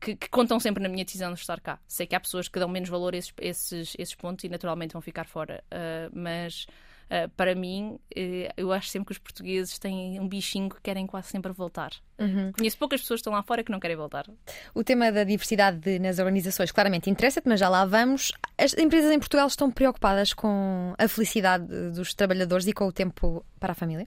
[0.00, 1.78] que, que, contam sempre na minha decisão de estar cá.
[1.86, 4.94] Sei que há pessoas que dão menos valor a esses, esses, esses pontos e naturalmente
[4.94, 5.62] vão ficar fora,
[6.10, 6.66] mas
[7.10, 11.08] Uh, para mim, uh, eu acho sempre que os portugueses têm um bichinho que querem
[11.08, 11.90] quase sempre voltar.
[12.16, 12.52] Uhum.
[12.56, 14.26] Conheço poucas pessoas que estão lá fora que não querem voltar.
[14.72, 18.30] O tema da diversidade nas organizações claramente interessa-te, mas já lá vamos.
[18.56, 23.44] As empresas em Portugal estão preocupadas com a felicidade dos trabalhadores e com o tempo
[23.58, 24.06] para a família?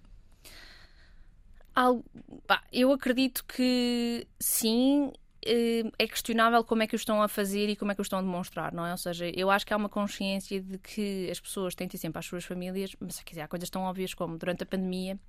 [2.72, 5.12] eu acredito que sim,
[5.98, 8.20] é questionável como é que o estão a fazer e como é que o estão
[8.20, 8.92] a demonstrar, não é?
[8.92, 12.20] Ou seja, eu acho que há uma consciência de que as pessoas têm de sempre
[12.20, 15.20] as suas famílias, mas quer dizer, há coisas tão óbvias como durante a pandemia,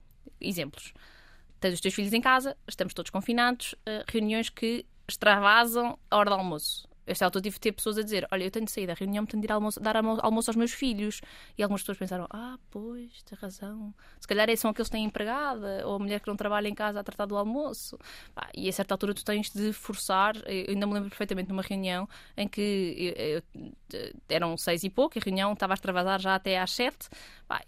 [0.40, 0.92] exemplos.
[1.61, 6.31] Tens os teus filhos em casa, estamos todos confinados, eh, reuniões que extravasam a hora
[6.31, 8.87] do almoço esta altura tive de ter pessoas a dizer: Olha, eu tenho de sair
[8.87, 11.21] da reunião, tenho de ir almoço, dar almoço aos meus filhos.
[11.57, 13.95] E algumas pessoas pensaram: Ah, pois, tem razão.
[14.21, 17.01] Se calhar são aqueles que têm empregada, ou a mulher que não trabalha em casa
[17.01, 17.99] a tratar do almoço.
[18.55, 20.37] e a certa altura tu tens de forçar.
[20.47, 23.43] Eu ainda me lembro perfeitamente de uma reunião em que eu,
[23.93, 27.09] eu, eram seis e pouco, a reunião estava a extravasar já até às sete.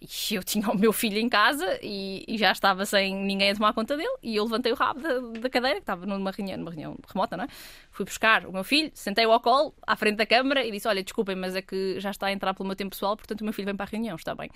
[0.00, 3.54] e eu tinha o meu filho em casa e, e, já estava sem ninguém a
[3.54, 4.16] tomar conta dele.
[4.22, 7.36] E eu levantei o rabo da, da cadeira, que estava numa reunião, numa reunião remota,
[7.36, 7.48] não é?
[7.96, 10.86] Fui buscar o meu filho, sentei tirei-o ao colo, à frente da câmara, e disse:
[10.86, 13.44] Olha, desculpem, mas é que já está a entrar pelo meu tempo pessoal, portanto o
[13.44, 14.50] meu filho vem para a reunião, está bem.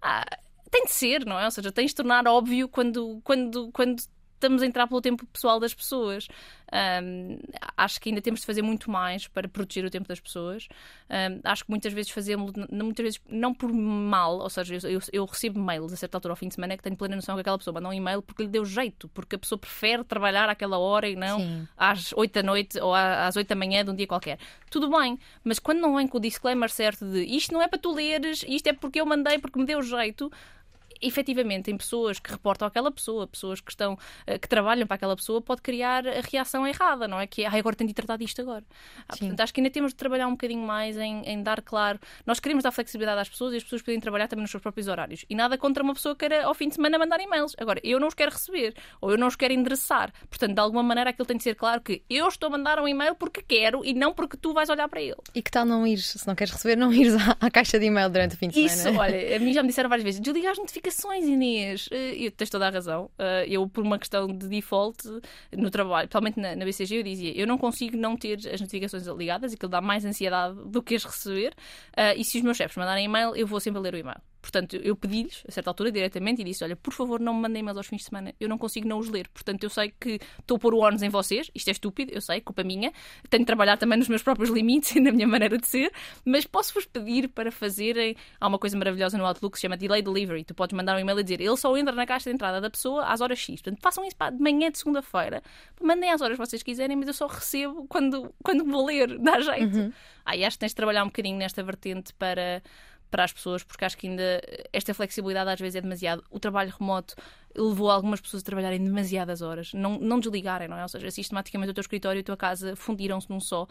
[0.00, 0.24] Ah,
[0.70, 1.44] tem de ser, não é?
[1.44, 4.02] Ou seja, tens de tornar óbvio quando, quando, quando
[4.40, 6.26] estamos a entrar pelo tempo pessoal das pessoas.
[6.72, 7.38] Um,
[7.76, 10.66] acho que ainda temos de fazer muito mais para proteger o tempo das pessoas.
[11.10, 15.00] Um, acho que muitas vezes fazemos, muitas vezes não por mal, ou seja, eu, eu,
[15.12, 17.42] eu, recebo mails a certa altura ao fim de semana que tenho plena noção que
[17.42, 20.78] aquela pessoa mandou um e-mail porque lhe deu jeito, porque a pessoa prefere trabalhar àquela
[20.78, 21.68] hora e não Sim.
[21.76, 24.38] às 8 da noite ou às 8 da manhã de um dia qualquer.
[24.70, 27.78] Tudo bem, mas quando não vem com o disclaimer certo de isto não é para
[27.78, 30.30] tu leres, isto é porque eu mandei porque me deu jeito
[31.00, 35.16] efetivamente em pessoas que reportam aquela pessoa, pessoas que estão eh, que trabalham para aquela
[35.16, 37.26] pessoa, pode criar a reação errada, não é?
[37.26, 38.64] Que ah, agora tenho de tratar disto agora.
[39.08, 41.98] Ah, portanto, acho que ainda temos de trabalhar um bocadinho mais em, em, dar claro.
[42.26, 44.88] Nós queremos dar flexibilidade às pessoas e as pessoas podem trabalhar também nos seus próprios
[44.88, 45.24] horários.
[45.28, 47.54] E nada contra uma pessoa que queira ao fim de semana mandar e-mails.
[47.58, 50.12] Agora, eu não os quero receber ou eu não os quero endereçar.
[50.28, 52.88] Portanto, de alguma maneira aquilo tem de ser claro que eu estou a mandar um
[52.88, 55.16] e-mail porque quero e não porque tu vais olhar para ele.
[55.34, 57.86] E que tal não ir, se não queres receber, não ires à, à caixa de
[57.86, 58.90] e-mail durante o fim de semana?
[58.90, 60.89] Isso, olha, a mim já me disseram várias vezes, desliga as notificações,
[61.26, 63.10] Inês mas uh, tens toda a razão.
[63.18, 64.98] Uh, eu, por uma questão de default
[65.52, 69.06] no trabalho, principalmente na, na, BCG, eu dizia: eu não consigo não ter as notificações
[69.06, 71.52] ligadas, e aquilo dá mais ansiedade do que as receber.
[71.96, 74.20] Uh, e se os meus chefes mandarem e-mail, eu vou sempre ler o e-mail.
[74.40, 77.60] Portanto, eu pedi-lhes, a certa altura, diretamente, e disse: Olha, por favor, não me mandem
[77.60, 79.28] e-mails aos fins de semana, eu não consigo não os ler.
[79.28, 82.20] Portanto, eu sei que estou a pôr o ónus em vocês, isto é estúpido, eu
[82.20, 82.92] sei, culpa minha.
[83.28, 85.92] Tenho de trabalhar também nos meus próprios limites e na minha maneira de ser,
[86.24, 88.16] mas posso-vos pedir para fazerem.
[88.40, 90.44] Há uma coisa maravilhosa no Outlook que se chama Delay Delivery.
[90.44, 92.70] Tu podes mandar um e-mail e dizer: Ele só entra na caixa de entrada da
[92.70, 93.60] pessoa às horas X.
[93.60, 95.42] Portanto, façam isso de manhã de segunda-feira,
[95.80, 99.40] mandem às horas que vocês quiserem, mas eu só recebo quando, quando vou ler, dá
[99.40, 99.76] jeito.
[99.76, 99.92] Uhum.
[100.24, 102.62] Aí acho que tens de trabalhar um bocadinho nesta vertente para
[103.10, 104.40] para as pessoas, porque acho que ainda
[104.72, 106.22] esta flexibilidade às vezes é demasiado.
[106.30, 107.14] O trabalho remoto
[107.56, 110.82] levou algumas pessoas a trabalharem demasiadas horas, não, não desligarem, não é?
[110.82, 113.68] Ou seja, sistematicamente o teu escritório e a tua casa fundiram-se num só uh,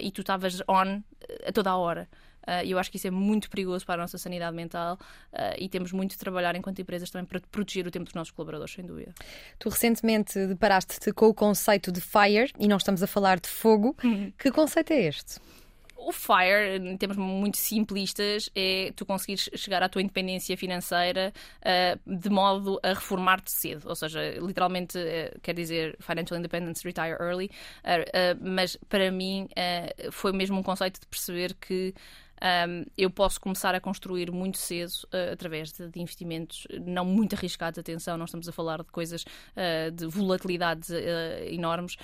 [0.00, 1.02] e tu estavas on
[1.46, 2.08] a toda a hora.
[2.46, 4.98] Uh, e eu acho que isso é muito perigoso para a nossa sanidade mental
[5.32, 8.30] uh, e temos muito de trabalhar enquanto empresas também para proteger o tempo dos nossos
[8.32, 9.14] colaboradores, sem dúvida.
[9.58, 13.96] Tu recentemente deparaste-te com o conceito de FIRE e não estamos a falar de fogo.
[14.04, 14.30] Uhum.
[14.38, 15.40] Que conceito é este?
[16.06, 22.18] O FIRE, em termos muito simplistas, é tu conseguires chegar à tua independência financeira uh,
[22.18, 23.88] de modo a reformar-te cedo.
[23.88, 27.50] Ou seja, literalmente uh, quer dizer Financial Independence Retire Early.
[27.84, 29.48] Uh, mas para mim
[30.10, 31.94] foi mesmo um conceito de perceber que
[32.42, 37.34] um, eu posso começar a construir muito cedo uh, através de, de, investimentos não muito
[37.34, 37.78] arriscados.
[37.78, 40.94] Atenção, não estamos a falar de coisas uh, de volatilidades uh,
[41.46, 41.96] enormes,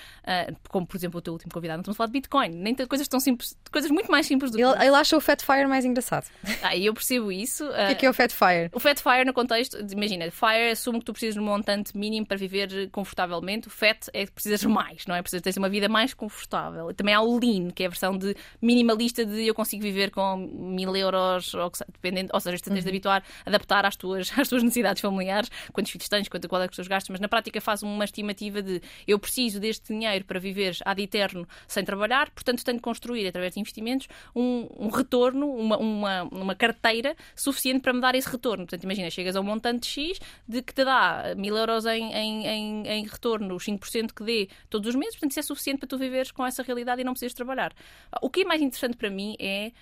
[0.69, 1.79] como por exemplo o teu último convidado.
[1.79, 4.51] Não estamos a falar de Bitcoin, nem de coisas tão simples, coisas muito mais simples
[4.51, 4.63] do que.
[4.63, 6.27] Ele, ele acha o Fat Fire mais engraçado.
[6.63, 7.65] Ah, eu percebo isso.
[7.65, 8.71] O que é, que é o Fat Fire?
[8.73, 11.97] O Fat Fire, no contexto, de, imagina, Fire assume que tu precisas de um montante
[11.97, 13.69] mínimo para viver confortavelmente.
[13.69, 15.23] O Fat é que precisas mais, não é?
[15.23, 16.93] Precisas ter uma vida mais confortável.
[16.93, 20.20] Também há o Lean, que é a versão de minimalista de eu consigo viver com
[20.37, 22.81] mil euros, ou, dependendo, ou seja, tens uhum.
[22.81, 26.67] de habituar, adaptar às tuas, às tuas necessidades familiares, quantos filhos tens, quanto, qual é
[26.67, 30.25] que os teus gastos, mas na prática faz uma estimativa de eu preciso deste dinheiro
[30.25, 34.89] para viver ad eterno sem trabalhar, portanto tenho de construir através de investimentos um, um
[34.89, 38.65] retorno, uma, uma, uma carteira suficiente para me dar esse retorno.
[38.65, 42.47] Portanto, imagina, chegas a um montante X de que te dá mil euros em, em,
[42.47, 45.89] em, em retorno, os 5% que dê todos os meses, portanto isso é suficiente para
[45.89, 47.73] tu viveres com essa realidade e não precisas trabalhar.
[48.21, 49.73] O que é mais interessante para mim é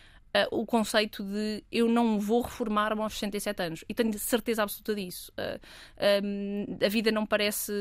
[0.50, 3.84] o conceito de eu não vou reformar-me aos 67 anos.
[3.88, 5.32] E tenho certeza absoluta disso.
[5.32, 5.60] Uh,
[5.96, 7.72] eh, um, a vida não parece.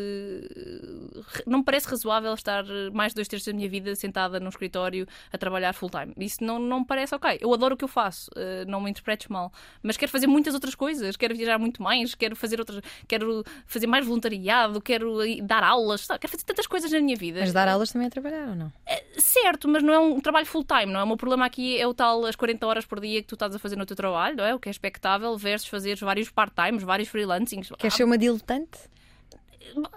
[1.45, 5.07] Não me parece razoável estar mais de dois terços da minha vida sentada num escritório
[5.31, 6.13] a trabalhar full-time.
[6.17, 7.37] Isso não, não me parece ok.
[7.41, 8.29] Eu adoro o que eu faço,
[8.67, 9.51] não me interpretes mal.
[9.81, 11.15] Mas quero fazer muitas outras coisas.
[11.15, 12.81] Quero viajar muito mais, quero fazer outras.
[13.07, 16.19] Quero fazer mais voluntariado, quero dar aulas, sabe?
[16.19, 17.39] quero fazer tantas coisas na minha vida.
[17.39, 18.71] Mas dar aulas também é trabalhar ou não?
[19.17, 21.03] certo, mas não é um trabalho full-time, não é?
[21.03, 23.53] O meu problema aqui é o tal as 40 horas por dia que tu estás
[23.53, 24.55] a fazer no teu trabalho, não é?
[24.55, 27.69] O que é expectável, versus fazer vários part-times, vários freelancings.
[27.77, 28.79] Queres ser uma diletante?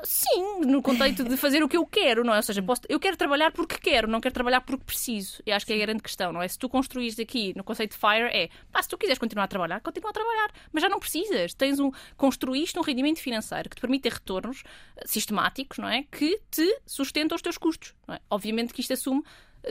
[0.02, 2.38] Sim, no contexto de fazer o que eu quero, não é?
[2.38, 5.40] Ou seja, posso, eu quero trabalhar porque quero, não quero trabalhar porque preciso.
[5.46, 6.48] E acho que é a grande questão, não é?
[6.48, 9.48] Se tu construís aqui no conceito de FIRE, é pá, se tu quiseres continuar a
[9.48, 11.54] trabalhar, continua a trabalhar, mas já não precisas.
[11.54, 14.64] Tens um, construíste um rendimento financeiro que te permite ter retornos
[14.96, 16.02] eh, sistemáticos, não é?
[16.10, 18.20] Que te sustentam os teus custos, não é?
[18.28, 19.22] Obviamente que isto assume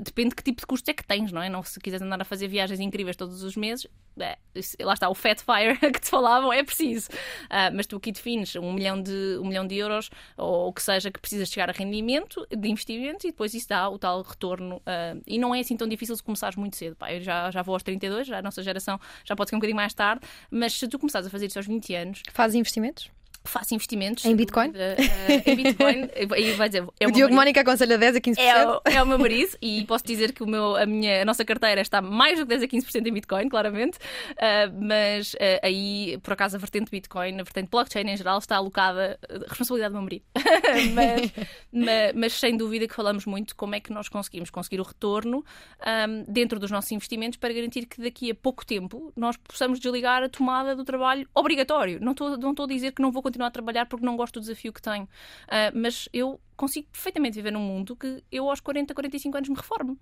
[0.01, 1.49] depende de que tipo de custos é que tens, não é?
[1.49, 3.87] Não, se quiseres andar a fazer viagens incríveis todos os meses,
[4.19, 4.37] é,
[4.81, 7.09] lá está o Fat Fire que te falavam, é preciso.
[7.45, 10.81] Uh, mas tu aqui defines um milhão, de, um milhão de euros, ou o que
[10.81, 14.77] seja, que precisas chegar a rendimento de investimento e depois isso dá o tal retorno.
[14.77, 16.95] Uh, e não é assim tão difícil se começares muito cedo.
[16.95, 19.59] Pá, eu já, já vou aos 32, já a nossa geração já pode ser um
[19.59, 22.23] bocadinho mais tarde, mas se tu começares a fazer isso aos 20 anos.
[22.31, 23.09] Fazes investimentos?
[23.49, 24.25] Faço investimentos.
[24.25, 24.69] Em Bitcoin?
[24.69, 26.09] Uh, em Bitcoin.
[26.37, 28.37] e vai dizer, é o, o Diogo Mónica aconselha 10 a 15%.
[28.37, 31.25] É o, é o meu marido e posso dizer que o meu, a, minha, a
[31.25, 33.97] nossa carteira está mais do que 10 a 15% em Bitcoin, claramente.
[33.97, 38.57] Uh, mas uh, aí, por acaso, a vertente Bitcoin, a vertente blockchain em geral, está
[38.57, 40.23] alocada responsabilidade do meu marido.
[40.93, 41.31] mas,
[41.71, 45.43] mas, mas, sem dúvida que falamos muito como é que nós conseguimos conseguir o retorno
[45.85, 50.23] um, dentro dos nossos investimentos para garantir que daqui a pouco tempo nós possamos desligar
[50.23, 51.99] a tomada do trabalho obrigatório.
[52.01, 54.41] Não estou não a dizer que não vou continuar a trabalhar porque não gosto do
[54.41, 55.03] desafio que tenho.
[55.03, 59.55] Uh, mas eu consigo perfeitamente viver num mundo que eu aos 40, 45 anos me
[59.55, 59.97] reformo.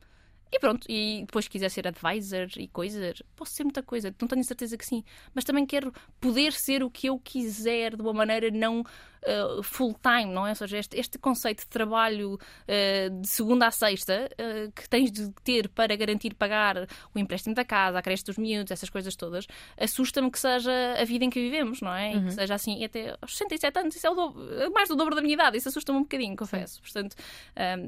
[0.52, 4.44] E pronto, e depois quiser ser advisor e coisas, posso ser muita coisa, não tenho
[4.46, 8.50] certeza que sim, mas também quero poder ser o que eu quiser de uma maneira
[8.50, 8.82] não
[9.24, 10.50] uh, full-time, não é?
[10.50, 15.12] Ou seja, este, este conceito de trabalho uh, de segunda a sexta uh, que tens
[15.12, 19.16] de ter para garantir pagar o empréstimo da casa, a creche dos miúdos, essas coisas
[19.16, 19.48] todas,
[19.80, 22.10] assusta-me que seja a vida em que vivemos, não é?
[22.10, 22.32] E que uhum.
[22.32, 25.58] seja assim até aos 67 anos, isso é dobro, mais do dobro da minha idade,
[25.58, 26.82] isso assusta-me um bocadinho, confesso.
[26.82, 27.16] Portanto,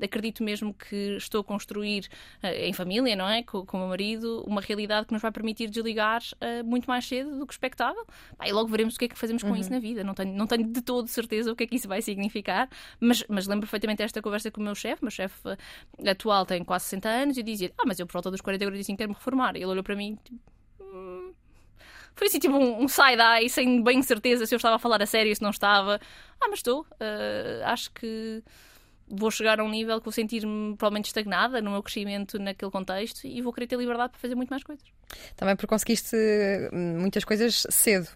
[0.03, 2.07] acredito mesmo que estou a construir
[2.43, 3.43] em família, não é?
[3.43, 6.21] Com, com o meu marido, uma realidade que nos vai permitir desligar
[6.65, 8.05] muito mais cedo do que expectável.
[8.45, 9.55] e logo veremos o que é que fazemos com uhum.
[9.55, 10.03] isso na vida.
[10.03, 13.23] Não tenho, não tenho de todo certeza o que é que isso vai significar, mas,
[13.27, 15.03] mas lembro perfeitamente esta conversa com o meu chefe.
[15.03, 15.35] Meu chefe
[16.05, 18.97] atual tem quase 60 anos e dizia: Ah, mas eu por volta dos 40, 45
[18.97, 19.55] quero me reformar.
[19.55, 20.39] E ele olhou para mim tipo,
[20.81, 21.33] hum...
[22.15, 25.05] Foi assim, tipo um, um side-eye, sem bem certeza se eu estava a falar a
[25.05, 26.01] sério, se não estava.
[26.41, 26.81] Ah, mas estou.
[26.81, 28.43] Uh, acho que
[29.09, 33.25] vou chegar a um nível que vou sentir-me provavelmente estagnada no meu crescimento naquele contexto
[33.25, 34.85] e vou querer ter liberdade para fazer muito mais coisas.
[35.35, 36.15] Também porque conseguiste
[36.71, 38.07] hum, muitas coisas cedo.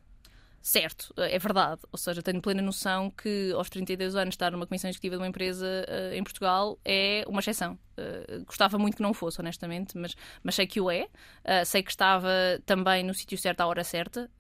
[0.66, 1.82] Certo, é verdade.
[1.92, 5.28] Ou seja, tenho plena noção que aos 32 anos estar numa comissão executiva de uma
[5.28, 7.78] empresa uh, em Portugal é uma exceção.
[7.98, 11.04] Uh, gostava muito que não fosse, honestamente, mas, mas sei que o é.
[11.44, 12.30] Uh, sei que estava
[12.66, 14.32] também no sítio certo à hora certa,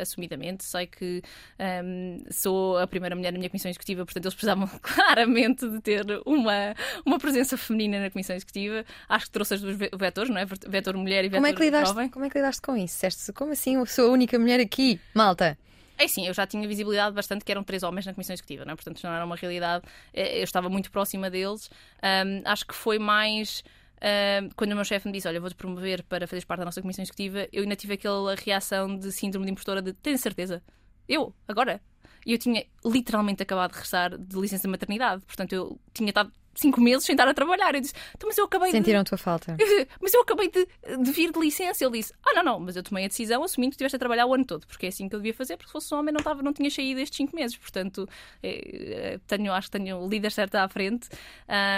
[0.00, 0.64] assumidamente.
[0.64, 1.22] Sei que
[1.60, 5.78] um, ehm, sou a primeira mulher na minha comissão executiva, portanto eles precisavam claramente de
[5.82, 8.82] ter uma, uma presença feminina na comissão executiva.
[9.10, 10.46] Acho que trouxe as duas vetores, não é?
[10.46, 12.08] Vetor mulher e vetor como é que lidaste, jovem.
[12.08, 13.32] Como é que lidaste com isso?
[13.34, 13.74] Como assim?
[13.74, 15.58] Eu sou a única mulher aqui, malta?
[15.98, 18.72] É sim, eu já tinha visibilidade bastante que eram três homens na comissão executiva, não
[18.72, 18.76] é?
[18.76, 19.84] portanto não era uma realidade.
[20.12, 21.70] Eh, eu estava muito próxima deles.
[22.02, 23.62] Um, acho que foi mais.
[23.96, 26.82] Uh, quando o meu chefe me disse: Olha, vou-te promover para fazeres parte da nossa
[26.82, 30.62] comissão executiva, eu ainda tive aquela reação de síndrome de impostora de: Tens certeza?
[31.08, 31.34] Eu?
[31.48, 31.80] Agora?
[32.26, 36.32] E eu tinha literalmente acabado de regressar de licença de maternidade, portanto eu tinha estado
[36.60, 37.74] cinco meses sem estar a trabalhar.
[37.74, 39.08] Eu disse, então, mas eu acabei Sentiram de...
[39.08, 39.56] a tua falta.
[40.00, 40.66] mas eu acabei de,
[41.02, 41.84] de, vir de licença.
[41.84, 44.26] Ele disse, ah, não, não, mas eu tomei a decisão assumindo que estiveste a trabalhar
[44.26, 46.12] o ano todo, porque é assim que eu devia fazer, porque se fosse um homem
[46.12, 47.56] não, tava, não tinha saído estes cinco meses.
[47.56, 48.08] Portanto,
[48.42, 51.08] é, tenho, acho que tenho o líder certo à frente.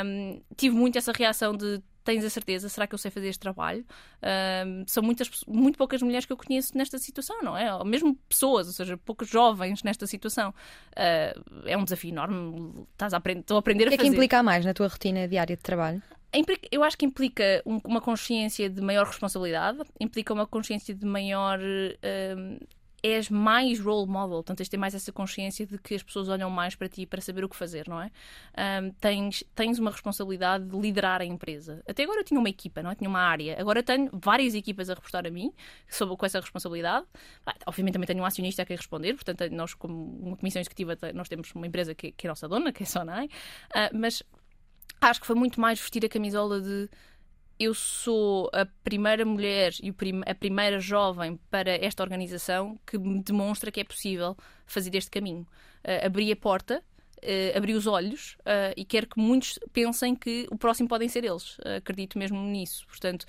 [0.04, 2.70] Um, tive muito essa reação de tens a certeza?
[2.70, 3.84] Será que eu sei fazer este trabalho?
[4.66, 7.74] Um, são muitas, muito poucas mulheres que eu conheço nesta situação, não é?
[7.74, 10.54] Ou mesmo pessoas, ou seja, poucos jovens nesta situação.
[10.92, 12.86] Uh, é um desafio enorme.
[12.92, 13.96] Estás a aprender, estou a aprender a fazer.
[13.96, 16.02] O que é que implica mais na tua rotina diária de trabalho?
[16.70, 22.58] Eu acho que implica uma consciência de maior responsabilidade, implica uma consciência de maior um,
[23.02, 26.28] és mais role model, portanto, tens de ter mais essa consciência de que as pessoas
[26.28, 28.10] olham mais para ti para saber o que fazer, não é?
[28.82, 31.82] Um, tens, tens uma responsabilidade de liderar a empresa.
[31.86, 32.94] Até agora eu tinha uma equipa, não é?
[32.94, 33.60] Tinha uma área.
[33.60, 35.52] Agora tenho várias equipas a reportar a mim,
[35.88, 37.06] sob, com essa responsabilidade.
[37.46, 40.96] Ah, obviamente também tenho um acionista a quem responder, portanto, nós, como uma comissão executiva,
[41.14, 43.96] nós temos uma empresa que, que é a nossa dona, que é a Sonai, uh,
[43.96, 44.22] mas
[45.00, 46.88] acho que foi muito mais vestir a camisola de
[47.58, 49.92] eu sou a primeira mulher e
[50.26, 55.46] a primeira jovem para esta organização que me demonstra que é possível fazer este caminho.
[55.84, 56.82] Uh, abri a porta
[57.22, 61.24] uh, abrir os olhos uh, e quero que muitos pensem que o próximo podem ser
[61.24, 61.58] eles.
[61.58, 62.86] Uh, acredito mesmo nisso.
[62.86, 63.26] Portanto,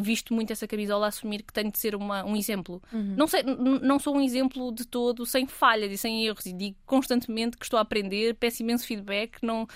[0.00, 2.82] visto muito essa camisola, assumir que tenho de ser uma, um exemplo.
[2.92, 3.14] Uhum.
[3.16, 6.76] Não, sei, não sou um exemplo de todo sem falhas e sem erros e digo
[6.86, 9.38] constantemente que estou a aprender, peço imenso feedback.
[9.42, 9.66] Não,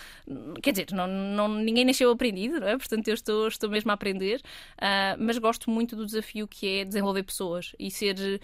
[0.63, 2.77] quer dizer, não, não, ninguém nasceu aprendido, não é?
[2.77, 4.41] portanto, eu estou, estou mesmo a aprender,
[5.19, 8.41] mas gosto muito do desafio que é desenvolver pessoas e ser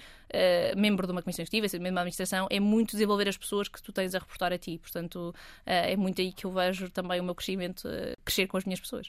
[0.77, 3.69] membro de uma comissão executiva, ser membro de uma administração, é muito desenvolver as pessoas
[3.69, 4.79] que tu tens a reportar a ti.
[4.79, 5.35] Portanto, uh,
[5.65, 8.81] é muito aí que eu vejo também o meu crescimento, uh, crescer com as minhas
[8.81, 9.09] pessoas.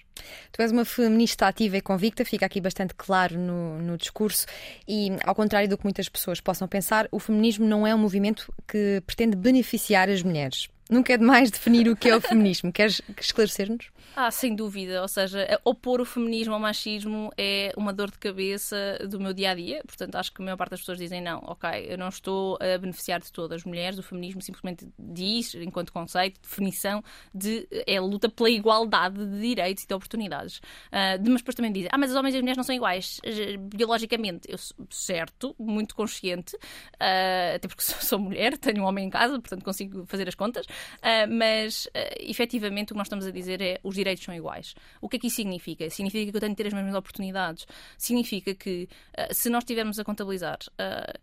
[0.51, 4.45] Tu és uma feminista ativa e convicta, fica aqui bastante claro no, no discurso,
[4.87, 8.53] e ao contrário do que muitas pessoas possam pensar, o feminismo não é um movimento
[8.67, 10.67] que pretende beneficiar as mulheres.
[10.89, 12.71] Nunca é demais definir o que é o feminismo.
[12.71, 13.89] Queres esclarecer-nos?
[14.15, 15.01] Ah, sem dúvida.
[15.01, 19.51] Ou seja, opor o feminismo ao machismo é uma dor de cabeça do meu dia
[19.51, 19.81] a dia.
[19.85, 22.77] Portanto, acho que a maior parte das pessoas dizem não, ok, eu não estou a
[22.77, 23.99] beneficiar de todas as mulheres.
[23.99, 27.03] O feminismo simplesmente diz, enquanto conceito, definição,
[27.33, 30.57] de, é luta pela igualdade de direitos e de oportunidades.
[30.57, 33.19] Uh, mas depois também dizem, ah, mas os homens e as mulheres não são iguais
[33.59, 34.49] biologicamente.
[34.49, 34.57] Eu,
[34.89, 40.05] certo, muito consciente, uh, até porque sou mulher, tenho um homem em casa, portanto consigo
[40.05, 40.65] fazer as contas.
[40.65, 41.87] Uh, mas,
[42.19, 44.75] efetivamente, o que nós estamos a dizer é os direitos são iguais.
[45.01, 45.89] O que é que isso significa?
[45.89, 47.65] Significa que eu tenho de ter as mesmas oportunidades.
[47.97, 48.87] Significa que,
[49.17, 51.19] uh, se nós estivermos a contabilizar uh,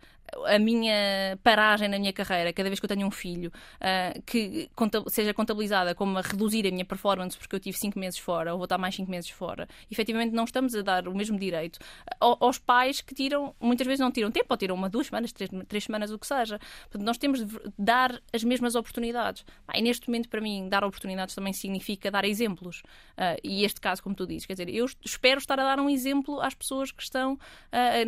[0.47, 4.70] a minha paragem na minha carreira, cada vez que eu tenho um filho, uh, que
[5.09, 8.59] seja contabilizada como a reduzir a minha performance porque eu tive 5 meses fora ou
[8.59, 11.78] vou estar mais 5 meses fora, efetivamente não estamos a dar o mesmo direito
[12.20, 15.51] aos pais que tiram, muitas vezes não tiram tempo, ou tiram uma, duas semanas, três,
[15.68, 16.59] três semanas, o que seja.
[16.83, 19.45] Portanto, nós temos de dar as mesmas oportunidades.
[19.74, 22.83] E neste momento, para mim, dar oportunidades também significa dar exemplos.
[23.12, 25.89] Uh, e este caso, como tu dizes, quer dizer, eu espero estar a dar um
[25.89, 27.39] exemplo às pessoas que estão uh,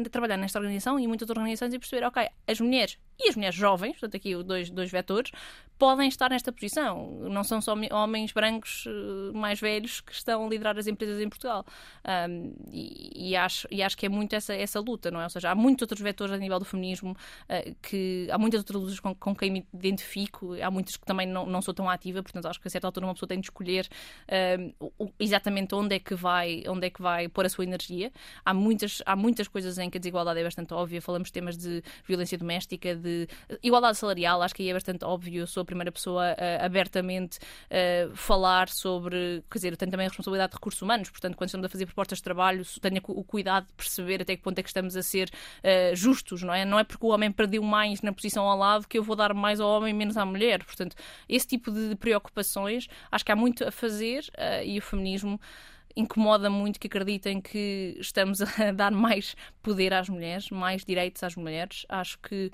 [0.07, 3.57] a trabalhar nesta organização e muitas organizações e perceber, ok, as mulheres e as mulheres
[3.57, 5.31] jovens, portanto, aqui dois, dois vetores,
[5.79, 7.11] podem estar nesta posição.
[7.29, 11.29] Não são só homens brancos eh, mais velhos que estão a liderar as empresas em
[11.29, 11.65] Portugal.
[12.29, 15.25] Um, e, e, acho, e acho que é muito essa, essa luta, não é?
[15.25, 18.81] Ou seja, há muitos outros vetores a nível do feminismo, uh, que há muitas outras
[18.81, 22.23] lutas com, com quem me identifico, há muitas que também não, não sou tão ativa,
[22.23, 23.89] portanto, acho que a certa altura uma pessoa tem de escolher
[25.19, 28.13] exatamente onde é, que vai, onde é que vai pôr a sua energia.
[28.45, 31.57] Há muitas, há muitas coisas em que a desigualdade é bastante óbvia, falamos de temas
[31.57, 33.29] de violência doméstica, de
[33.63, 37.39] igualdade salarial, acho que aí é bastante óbvio, eu sou a primeira pessoa a abertamente
[37.71, 41.49] a falar sobre, quer dizer, eu tenho também a responsabilidade de recursos humanos, portanto, quando
[41.49, 44.63] estamos a fazer propostas de trabalho, tenho o cuidado de perceber até que ponto é
[44.63, 46.65] que estamos a ser uh, justos, não é?
[46.65, 49.35] Não é porque o homem perdeu mais na posição ao lado que eu vou dar
[49.35, 50.65] mais ao homem e menos à mulher.
[50.65, 50.97] Portanto,
[51.29, 55.41] esse tipo de preocupações, acho que há muito a fazer uh, e o feminismo
[55.97, 61.37] incomoda muito que acreditem que estamos a dar mais poder às mulheres, mais direitos às
[61.37, 61.87] mulheres.
[61.89, 62.51] Acho que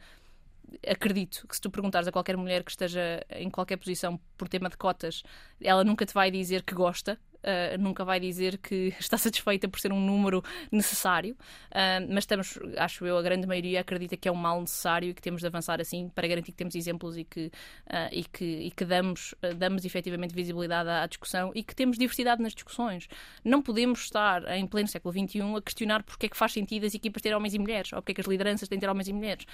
[0.87, 4.69] acredito que se tu perguntares a qualquer mulher que esteja em qualquer posição por tema
[4.69, 5.23] de cotas,
[5.61, 9.81] ela nunca te vai dizer que gosta, Uh, nunca vai dizer que está satisfeita por
[9.81, 11.35] ser um número necessário,
[11.71, 15.15] uh, mas estamos, acho eu, a grande maioria acredita que é um mal necessário e
[15.15, 18.45] que temos de avançar assim para garantir que temos exemplos e que, uh, e que,
[18.45, 23.09] e que damos, damos efetivamente visibilidade à, à, discussão e que temos diversidade nas discussões.
[23.43, 26.95] Não podemos estar em pleno século XXI a questionar porque é que faz sentido as
[26.95, 29.09] equipas ter homens e mulheres ou porque é que as lideranças têm de ter homens
[29.09, 29.47] e mulheres.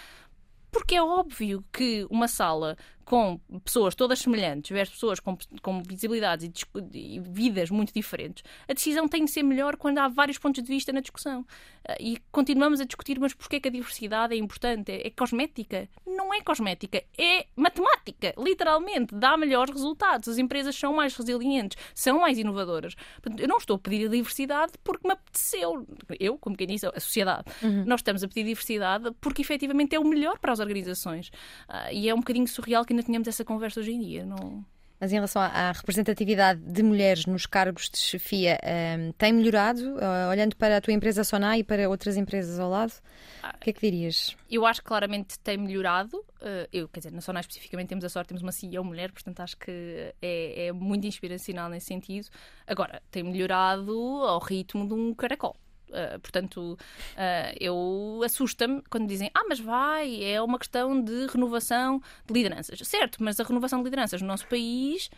[0.77, 2.77] Porque é óbvio que uma sala
[3.07, 8.75] com pessoas todas semelhantes versus pessoas com, com visibilidades e, e, vidas muito diferentes, a
[8.75, 11.43] decisão tem de ser melhor quando há vários pontos de vista na discussão.
[11.89, 14.91] Uh, e continuamos a discutir, mas porquê que a diversidade é importante?
[14.91, 15.89] É, é cosmética?
[16.05, 19.15] Não é cosmética, é matemática, literalmente.
[19.15, 20.29] Dá melhores resultados.
[20.29, 22.97] As empresas são mais resilientes, são mais inovadoras.
[23.39, 25.87] Eu não estou a pedir a diversidade porque me apeteceu.
[26.19, 27.45] Eu, como quem disse, a sociedade.
[27.63, 27.85] Uhum.
[27.87, 31.29] Nós estamos a pedir diversidade porque efetivamente é o melhor para as organizações.
[31.69, 34.25] Uh, e é um bocadinho surreal que ainda tenhamos essa conversa hoje em dia.
[34.25, 34.65] Não...
[34.99, 38.59] Mas em relação à representatividade de mulheres nos cargos de chefia,
[38.99, 39.83] um, tem melhorado?
[39.97, 42.95] Uh, olhando para a tua empresa Sonai e para outras empresas ao lado,
[43.43, 44.35] ah, o que é que dirias?
[44.51, 46.17] Eu acho que claramente tem melhorado.
[46.17, 49.41] Uh, eu, quer dizer, na Sonai especificamente temos a sorte, temos uma CEO mulher, portanto
[49.41, 52.29] acho que é, é muito inspiracional nesse sentido.
[52.67, 55.57] Agora, tem melhorado ao ritmo de um caracol.
[55.89, 56.79] Uh, portanto,
[57.15, 62.79] uh, eu assusta-me quando dizem ah, mas vai, é uma questão de renovação de lideranças.
[62.87, 65.11] Certo, mas a renovação de lideranças no nosso país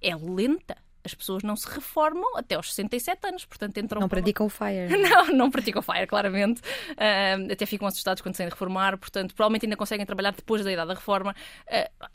[0.00, 0.76] é lenta.
[1.04, 4.00] As pessoas não se reformam até aos 67 anos, portanto entram...
[4.00, 4.88] Não praticam o FIRE.
[4.98, 6.60] Não, não praticam o FIRE, claramente.
[6.60, 10.88] Uh, até ficam assustados quando se reformar, portanto provavelmente ainda conseguem trabalhar depois da idade
[10.88, 11.34] da reforma.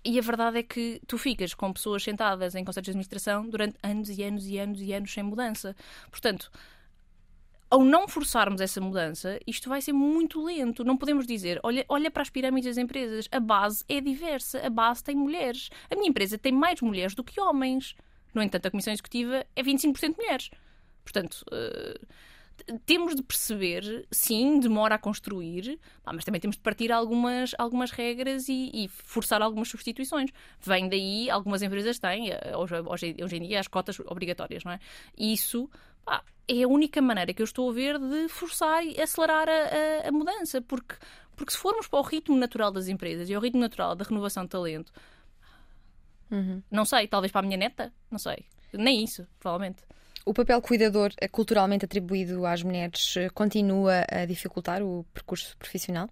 [0.05, 3.77] e a verdade é que tu ficas com pessoas sentadas em conselhos de administração durante
[3.81, 5.75] anos e anos e anos e anos sem mudança.
[6.11, 6.51] Portanto
[7.73, 10.83] ao não forçarmos essa mudança, isto vai ser muito lento.
[10.83, 14.69] Não podemos dizer, olha, olha para as pirâmides das empresas, a base é diversa, a
[14.69, 15.71] base tem mulheres.
[15.89, 17.95] A minha empresa tem mais mulheres do que homens.
[18.31, 20.51] No entanto, a comissão executiva é 25% mulheres.
[21.03, 27.55] Portanto, uh, temos de perceber, sim, demora a construir, mas também temos de partir algumas,
[27.57, 30.29] algumas regras e, e, forçar algumas substituições.
[30.61, 32.75] Vem daí, algumas empresas têm, eh, hoje,
[33.19, 34.79] hoje em dia, as cotas obrigatórias, não é?
[35.17, 35.67] Isso
[36.47, 40.09] é a única maneira que eu estou a ver de forçar e acelerar a, a,
[40.09, 40.95] a, mudança, porque,
[41.35, 44.43] porque se formos para o ritmo natural das empresas e ao ritmo natural da renovação
[44.43, 44.91] de talento,
[46.29, 46.61] uhum.
[46.69, 49.83] não sei, talvez para a minha neta, não sei, nem isso, provavelmente.
[50.25, 56.09] O papel cuidador é culturalmente atribuído às mulheres eh, continua a dificultar o percurso profissional?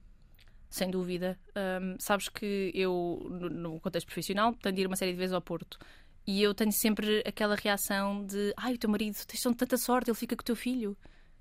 [0.70, 1.40] Sem dúvida.
[1.56, 5.34] Um, sabes que eu, no, no contexto profissional, tenho de ir uma série de vezes
[5.34, 5.78] ao Porto
[6.26, 10.18] e eu tenho sempre aquela reação de ai, o teu marido, tens tanta sorte, ele
[10.18, 10.98] fica com o teu filho.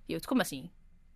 [0.08, 0.70] E eu, como assim?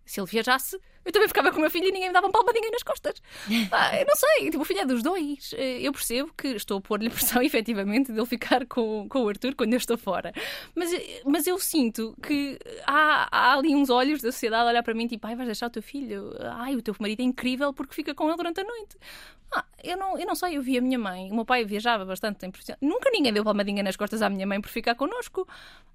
[0.05, 2.31] Se ele viajasse, eu também ficava com o meu filho e ninguém me dava um
[2.31, 3.21] palmadinho nas costas.
[3.71, 5.53] Ah, eu não sei, tipo, o filho é dos dois.
[5.57, 9.29] Eh, eu percebo que estou a pôr-lhe pressão, efetivamente, de ele ficar com, com o
[9.29, 10.31] Arthur quando eu estou fora.
[10.73, 14.83] Mas, eh, mas eu sinto que há, há ali uns olhos da sociedade a olhar
[14.83, 16.33] para mim, tipo, ai, vais deixar o teu filho?
[16.39, 18.97] Ai, o teu marido é incrível porque fica com ele durante a noite.
[19.53, 22.03] Ah, eu não, eu não sei, eu vi a minha mãe, o meu pai viajava
[22.05, 22.51] bastante em
[22.81, 25.47] Nunca ninguém deu palmadinha nas costas à minha mãe por ficar connosco.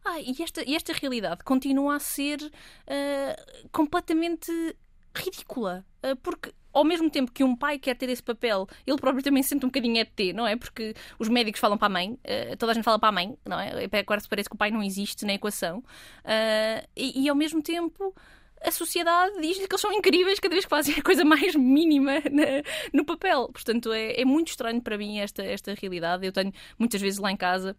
[0.04, 4.50] Ah, e esta, e esta realidade continua a ser uh, completamente
[5.14, 5.84] ridícula.
[6.04, 9.42] Uh, porque ao mesmo tempo que um pai quer ter esse papel, ele próprio também
[9.42, 10.56] sente um bocadinho ET, não é?
[10.56, 13.36] Porque os médicos falam para a mãe, uh, toda a gente fala para a mãe,
[13.44, 13.72] não é?
[13.98, 15.78] Agora se parece que o pai não existe na equação.
[15.78, 18.14] Uh, e, e, ao mesmo tempo
[18.62, 22.20] a sociedade diz-lhe que eles são incríveis cada vez que fazem a coisa mais mínima
[22.30, 23.48] na, no papel.
[23.48, 26.26] Portanto, é, é muito estranho para mim esta, esta realidade.
[26.26, 27.74] Eu tenho muitas vezes lá em casa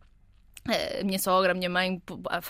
[0.66, 2.02] a minha sogra, a minha mãe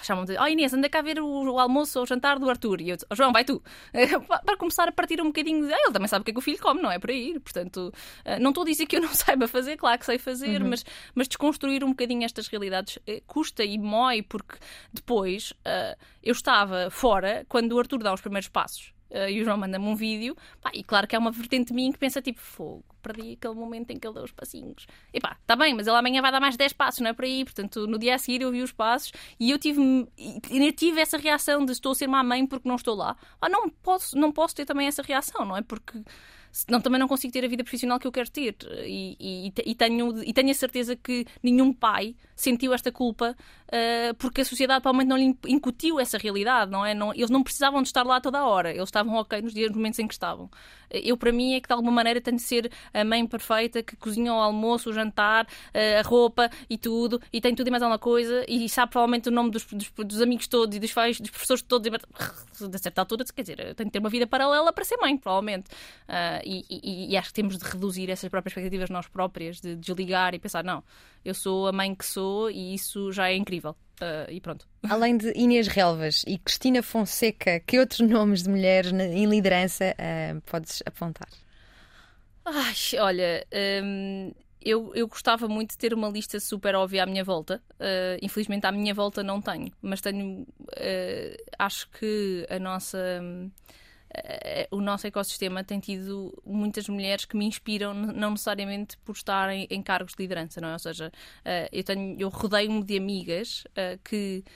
[0.04, 2.82] chamam-me de oh Inês, anda cá ver o, o, almoço ou o jantar do Arthur.
[2.82, 3.64] E eu oh, João, vai tu.
[4.46, 5.74] Para começar a partir um bocadinho de.
[5.74, 7.00] Ah, ele também sabe o que é que o filho come, não é?
[7.00, 7.40] Para ir.
[7.40, 7.94] Portanto,
[8.26, 10.70] eh, não estou a dizer que eu não saiba fazer, claro que sei fazer, uhum.
[10.70, 10.84] mas,
[11.16, 14.58] mas desconstruir um bocadinho estas realidades eh, custa e mói, porque
[14.92, 18.94] depois uh, eu estava fora quando o Arthur dá os primeiros passos.
[19.12, 21.74] Uh, e o João manda-me um vídeo, pá, e claro que há uma vertente de
[21.74, 24.88] mim que pensa tipo, fogo, perdi aquele momento em que ele deu os passinhos.
[25.14, 27.26] E pá, está bem, mas ele amanhã vai dar mais 10 passos, não é por
[27.26, 27.44] aí?
[27.44, 29.82] Portanto, no dia a seguir eu vi os passos e eu tive,
[30.50, 33.18] eu tive essa reação de estou a ser má mãe porque não estou lá.
[33.42, 35.62] Ah, não posso, não posso ter também essa reação, não é?
[35.62, 36.02] Porque
[36.52, 38.56] senão também não consigo ter a vida profissional que eu quero ter.
[38.86, 43.36] E, e, e tenho, e tenho a certeza que nenhum pai sentiu esta culpa
[43.68, 46.94] uh, porque a sociedade provavelmente não lhe incutiu essa realidade, não é?
[46.94, 49.70] Não, eles não precisavam de estar lá toda a hora, eles estavam ok nos dias,
[49.70, 50.50] nos momentos em que estavam.
[50.90, 53.96] Eu, para mim, é que de alguma maneira tenho de ser a mãe perfeita que
[53.96, 57.82] cozinha o almoço, o jantar, uh, a roupa e tudo, e tem tudo e mais
[57.82, 61.20] alguma coisa, e sabe provavelmente o nome dos, dos, dos amigos todos e dos, pais,
[61.20, 64.74] dos professores todos, e, de certa altura, quer dizer, tenho de ter uma vida paralela
[64.74, 65.70] para ser mãe, provavelmente.
[66.10, 69.76] Uh, e, e, e, acho que temos de reduzir essas próprias expectativas nós próprias, de
[69.76, 70.84] desligar e pensar, não,
[71.24, 73.76] eu sou a mãe que sou e isso já é incrível.
[74.02, 74.68] Uh, e pronto.
[74.90, 80.42] Além de Inês Relvas e Cristina Fonseca, que outros nomes de mulheres em liderança uh,
[80.42, 81.30] podes apontar?
[82.44, 83.46] Ai, olha,
[83.84, 87.62] um, eu, eu gostava muito de ter uma lista super óbvia à minha volta.
[87.74, 90.48] Uh, infelizmente, à minha volta não tenho, mas tenho.
[91.60, 92.98] acho que a nossa.
[93.22, 93.52] Um,
[94.72, 99.82] o nosso ecossistema tem tido muitas mulheres que me inspiram, não necessariamente por estarem em
[99.82, 100.74] cargos de liderança, não é?
[100.74, 101.84] Ou seja, uh, eu,
[102.20, 103.64] eu rodeio-me de amigas
[104.04, 104.52] que eh,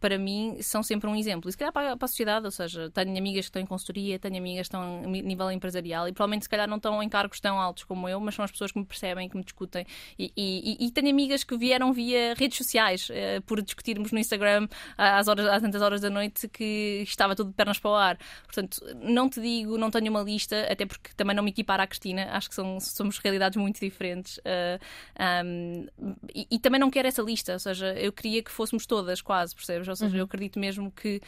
[0.00, 1.48] para mim, são sempre um exemplo.
[1.48, 4.18] E se calhar para, para a sociedade, ou seja, tenho amigas que estão em consultoria,
[4.18, 7.40] tenho amigas que estão a nível empresarial e provavelmente se calhar não estão em cargos
[7.40, 9.86] tão altos como eu, mas são as pessoas que me percebem, que me discutem.
[10.18, 14.68] E, e, e tenho amigas que vieram via redes sociais, uh, por discutirmos no Instagram
[14.96, 18.18] às, horas, às tantas horas da noite que estava tudo de pernas para o ar.
[18.44, 21.86] Portanto, não te digo, não tenho uma lista, até porque também não me equipara à
[21.86, 24.38] Cristina, acho que são, somos realidades muito diferentes.
[24.38, 24.78] Uh,
[25.16, 25.86] eh, um,
[26.34, 29.54] e, e também não quero essa lista, ou seja, eu queria que fôssemos todas quase
[29.64, 29.88] percebes?
[29.88, 30.18] Ou seja, uhum.
[30.20, 31.20] eu acredito mesmo que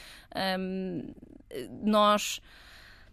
[0.59, 1.13] um,
[1.83, 2.41] nós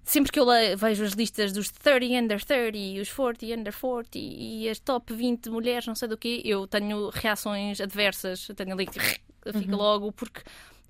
[0.04, 0.46] sempre que eu
[0.78, 5.50] vejo as listas dos 30 under 30, os 40 under 40 e as top 20
[5.50, 9.78] mulheres, não sei do quê, eu tenho reações adversas, eu tenho ali que fica uhum.
[9.78, 10.42] logo, porque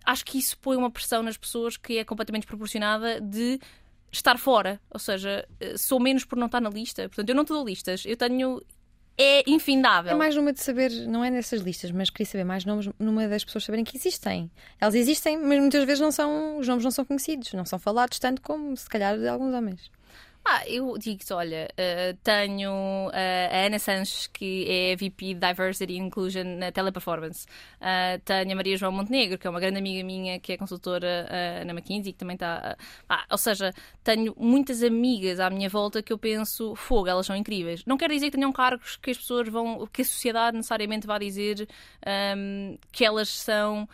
[0.03, 3.59] acho que isso põe uma pressão nas pessoas que é completamente proporcionada de
[4.11, 7.09] estar fora, ou seja, eh, sou menos por não estar na lista.
[7.09, 8.61] Portanto, eu não te dou listas, eu tenho
[9.17, 10.11] é infindável.
[10.11, 13.27] É mais numa de saber, não é nessas listas, mas queria saber mais nomes numa
[13.27, 14.49] das pessoas saberem que existem.
[14.79, 18.19] Elas existem, mas muitas vezes não são, os nomes não são conhecidos, não são falados
[18.19, 19.91] tanto como se calhar de alguns homens.
[20.45, 22.69] Ah, eu digo-te, olha, uh, tenho
[23.07, 27.45] uh, a Ana Sanches, que é VP Diversity and Inclusion na Teleperformance.
[27.79, 31.63] Uh, tenho a Maria João Montenegro, que é uma grande amiga minha, que é consultora
[31.65, 32.75] na McKinsey, que também está.
[33.07, 33.73] Ah, ou seja,
[34.03, 37.85] tenho muitas amigas à minha volta que eu penso, fogo, elas são incríveis.
[37.85, 39.87] Não quer dizer que tenham cargos que as pessoas vão.
[39.87, 41.67] que a sociedade necessariamente vá dizer
[42.35, 43.87] um, que elas são.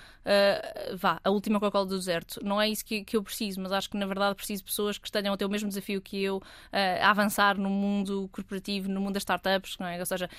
[0.97, 2.39] vá, a última Coca-Cola do deserto.
[2.43, 4.97] Não é isso que, que eu preciso, mas acho que na verdade preciso de pessoas
[4.97, 8.99] que tenham até o mesmo desafio que eu uh, a avançar no mundo corporativo, no
[8.99, 9.99] mundo das startups, não é?
[9.99, 10.29] Ou seja,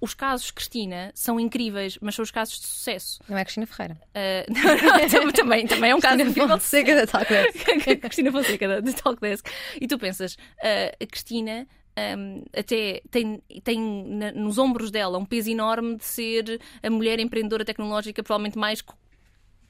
[0.00, 3.20] os casos Cristina são incríveis, mas são os casos de sucesso.
[3.28, 3.98] Não é Cristina Ferreira.
[4.14, 7.64] Uh, não, não, também, também é um caso Cristina Fonseca da Talkdesk.
[8.00, 9.46] Cristina Fonseca da Talkdesk.
[9.80, 15.24] E tu pensas, uh, a Cristina um, até tem, tem na, nos ombros dela um
[15.24, 18.82] peso enorme de ser a mulher empreendedora tecnológica provavelmente mais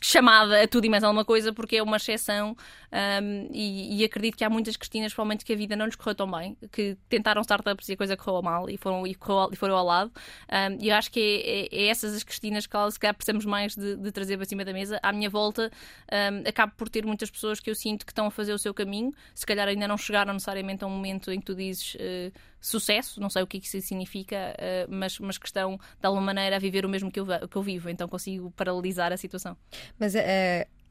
[0.00, 2.56] chamada a tudo e mais alguma coisa porque é uma exceção
[2.92, 6.14] um, e, e, acredito que há muitas Cristinas provavelmente que a vida não lhes correu
[6.14, 9.56] tão bem que tentaram startups e a coisa correu mal e foram, e correu, e
[9.56, 10.12] foram ao lado.
[10.50, 13.44] Um, e eu acho que é, é, é, essas as Cristinas que se calhar precisamos
[13.44, 15.00] mais de, de, trazer para cima da mesa.
[15.02, 15.70] À minha volta
[16.12, 18.72] um, acabo por ter muitas pessoas que eu sinto que estão a fazer o seu
[18.72, 19.12] caminho.
[19.34, 22.32] Se calhar ainda não chegaram necessariamente a um momento em que tu dizes uh,
[22.66, 26.56] sucesso, não sei o que isso significa, uh, mas, mas que estão de alguma maneira
[26.56, 29.56] a viver o mesmo que eu, que eu vivo, então consigo paralisar a situação.
[29.98, 30.20] Mas a,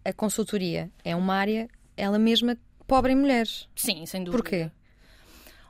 [0.03, 1.67] a consultoria é uma área,
[1.97, 2.57] ela mesma,
[2.87, 3.67] pobre em mulheres.
[3.75, 4.41] Sim, sem dúvida.
[4.41, 4.71] Porquê?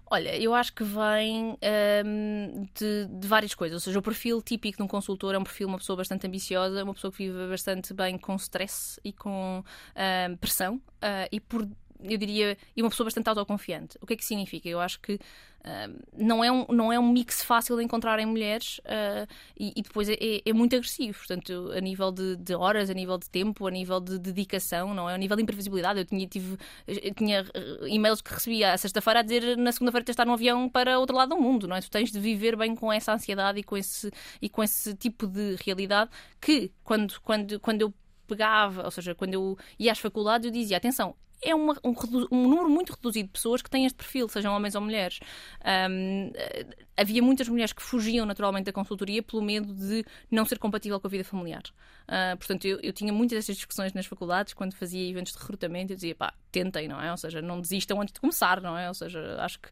[0.07, 3.75] Olha, eu acho que vem ehm, de, de, várias coisas.
[3.75, 6.27] Ou seja, o perfil típico de um consultor é um perfil de uma pessoa bastante
[6.27, 9.63] ambiciosa, uma pessoa que vive bastante bem com stress e com
[9.95, 10.75] ehm, pressão.
[10.75, 11.67] Uh, e por
[12.03, 13.97] eu diria, e uma pessoa bastante autoconfiante.
[14.01, 14.67] O que é que significa?
[14.67, 18.25] Eu acho que uh, não, é um, não é um mix fácil de encontrar em
[18.25, 19.27] mulheres uh,
[19.57, 20.15] e, e, depois é,
[20.45, 21.17] é, muito agressivo.
[21.17, 25.09] Portanto, a nível de, de, horas, a nível de tempo, a nível de dedicação, não
[25.09, 25.15] é?
[25.15, 25.99] A nível de imprevisibilidade.
[25.99, 27.45] Eu tinha, tive, eu tinha
[27.87, 31.15] e-mails que recebia à sexta-feira a dizer na segunda-feira de estar no avião para outro
[31.15, 31.81] lado do mundo, não é?
[31.81, 35.27] Tu tens de viver bem com essa ansiedade e com esse, e com esse tipo
[35.27, 37.93] de realidade que, quando, quando, quando eu
[38.27, 41.93] pegava, ou seja, quando eu ia às faculdades, eu dizia: atenção, é uma, um,
[42.31, 45.19] um, número muito reduzido de pessoas que têm este perfil, sejam homens ou mulheres.
[45.89, 46.31] Um,
[46.97, 51.07] havia muitas mulheres que fugiam naturalmente da consultoria pelo medo de não ser compatível com
[51.07, 51.63] a vida familiar.
[52.03, 55.93] Uh, portanto, eu, eu, tinha muitas destas discussões nas faculdades, quando fazia eventos de recrutamento,
[55.93, 57.11] eu dizia, pá, tentem, não é?
[57.11, 58.87] Ou seja, não desistam antes de começar, não é?
[58.87, 59.69] Ou seja, acho que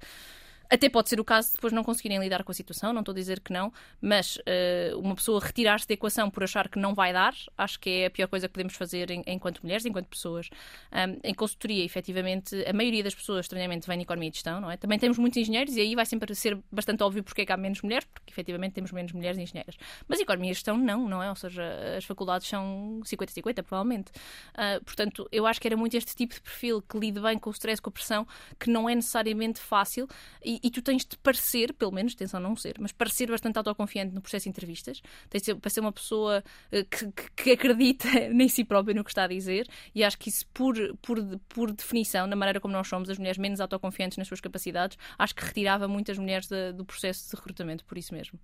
[0.74, 3.14] até pode ser o caso de depois não conseguirem lidar com a situação, não estou
[3.14, 3.72] a dizer que não,
[4.02, 7.90] mas uh, uma pessoa retirar-se da equação por achar que não vai dar, acho que
[7.92, 10.50] é a pior coisa que podemos fazer em, enquanto mulheres, enquanto pessoas.
[10.92, 14.72] Um, em consultoria, efetivamente, a maioria das pessoas, estranhamente, vem de economia e gestão, não
[14.72, 14.76] é?
[14.76, 17.58] Também temos muitos engenheiros e aí vai sempre ser bastante óbvio porque é que há
[17.58, 19.78] menos mulheres, porque efetivamente temos menos mulheres engenheiras.
[20.08, 21.30] Mas economia e gestão, não, não é?
[21.30, 21.64] Ou seja,
[21.96, 24.12] as faculdades são 50-50, provavelmente.
[24.56, 27.52] Uh, portanto, eu acho que era muito este tipo de perfil que lide bem com
[27.52, 28.28] o stress, com a pressão,
[28.60, 30.08] que não é necessariamente fácil
[30.44, 34.16] e, e tu tens de parecer, pelo menos, atenção não ser, mas parecer bastante autoconfiante
[34.16, 35.02] no processo de entrevistas.
[35.30, 36.42] Tens de ser, para ser uma pessoa
[36.72, 40.30] uh, que, que, acredita em si própria no que está a dizer e acho que
[40.30, 41.18] isso, por, por,
[41.50, 45.36] por definição, na maneira como nós somos, as mulheres menos autoconfiantes nas suas capacidades, acho
[45.36, 48.40] que retirava muitas mulheres de, do processo de recrutamento, por isso mesmo.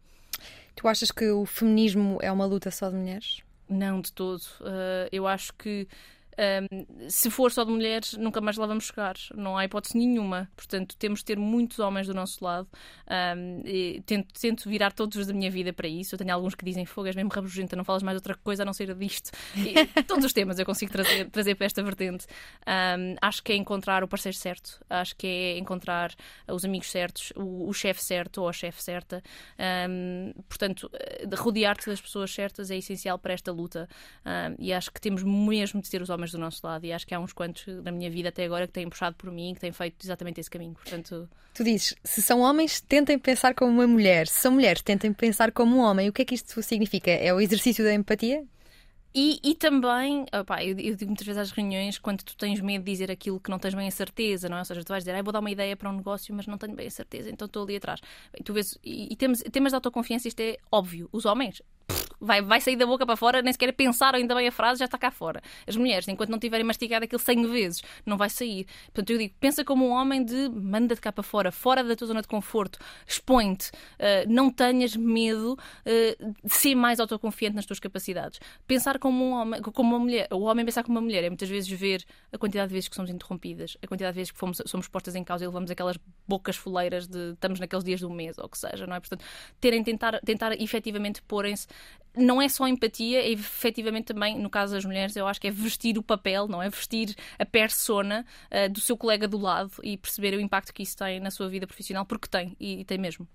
[0.76, 3.42] Tu achas que o feminismo é uma luta só de mulheres?
[3.70, 4.42] Não, de todo.
[4.62, 5.88] Uh, eu acho que
[6.40, 9.16] um, se for só de mulheres, nunca mais lá vamos chegar.
[9.36, 10.50] Não há hipótese nenhuma.
[10.56, 12.68] Portanto, temos de ter muitos homens do nosso lado.
[13.38, 13.62] Um,
[14.06, 16.16] tento, tento, virar todos os da minha vida para isso.
[16.16, 18.66] Eu tenho alguns que dizem fogo, és mesmo rabugenta, não falas mais outra coisa a
[18.66, 19.32] não ser disto.
[19.56, 22.26] E, todos os temas eu consigo trazer, trazer para esta vertente.
[22.66, 26.16] Um, acho que é encontrar o parceiro certo, acho que é encontrar
[26.48, 29.22] os amigos certos, o, o chefe certo ou a chefe certa.
[30.48, 30.90] portanto,
[31.38, 33.90] rodear-te das pessoas certas é essencial para esta luta.
[34.58, 36.86] e acho que temos mesmo de ter os homens do nosso lado.
[36.86, 39.32] E acho que há uns quantos na minha vida até agora que têm puxado por
[39.32, 40.74] mim, que têm feito exatamente esse caminho.
[40.74, 41.30] Portanto...
[41.54, 44.28] Tu dizes, se são homens, tentem pensar como uma mulher.
[44.28, 46.10] Se são mulheres, tentem pensar como um homem.
[46.10, 47.12] O que é que isto significa?
[47.12, 48.46] É o exercício da empatia?
[49.14, 52.84] E, e também, opa, eu, eu, digo muitas vezes às reuniões, quando tu tens medo
[52.84, 54.60] de dizer aquilo que não tens bem a certeza, não é?
[54.60, 56.60] Ou seja, tu vais dizer, ah, vou dar uma ideia para um negócio, mas não
[56.60, 58.00] tenho bem a certeza, então estou ali atrás.
[58.32, 61.10] Bem, tu vês, e, e temos, temas de autoconfiança, isto é óbvio.
[61.12, 61.60] Os homens,
[62.20, 64.86] vai, vai sair da boca para fora, nem sequer pensar ainda bem a frase, já
[64.86, 65.42] está cá fora.
[65.66, 68.66] As mulheres, enquanto não tiverem mastigado aquilo 100 vezes, não vai sair.
[68.86, 72.08] Portanto, eu digo, pensa como um homem de manda-te cá para fora, fora da tua
[72.08, 77.80] zona de conforto, expõe-te, uh, não tenhas medo uh, de ser mais autoconfiante nas tuas
[77.80, 78.40] capacidades.
[78.68, 81.50] Pensar como um homem, como uma mulher, o homem pensar como uma mulher é muitas
[81.50, 84.62] vezes ver a quantidade de vezes que somos interrompidas, a quantidade de vezes que fomos,
[84.66, 88.38] somos postas em causa e levamos aquelas bocas foleiras de estamos naqueles dias do mês,
[88.38, 89.00] ou o que seja, não é?
[89.00, 89.24] Portanto,
[89.60, 91.68] terem, tentar, tentar efetivamente porem-se
[92.16, 95.52] não é só empatia, é efetivamente também, no caso das mulheres, eu acho que é
[95.52, 96.70] vestir o papel, não é?
[96.70, 100.98] Vestir a persona uh, do seu colega do lado e perceber o impacto que isso
[100.98, 103.28] tem na sua vida profissional, porque tem, e, e tem mesmo.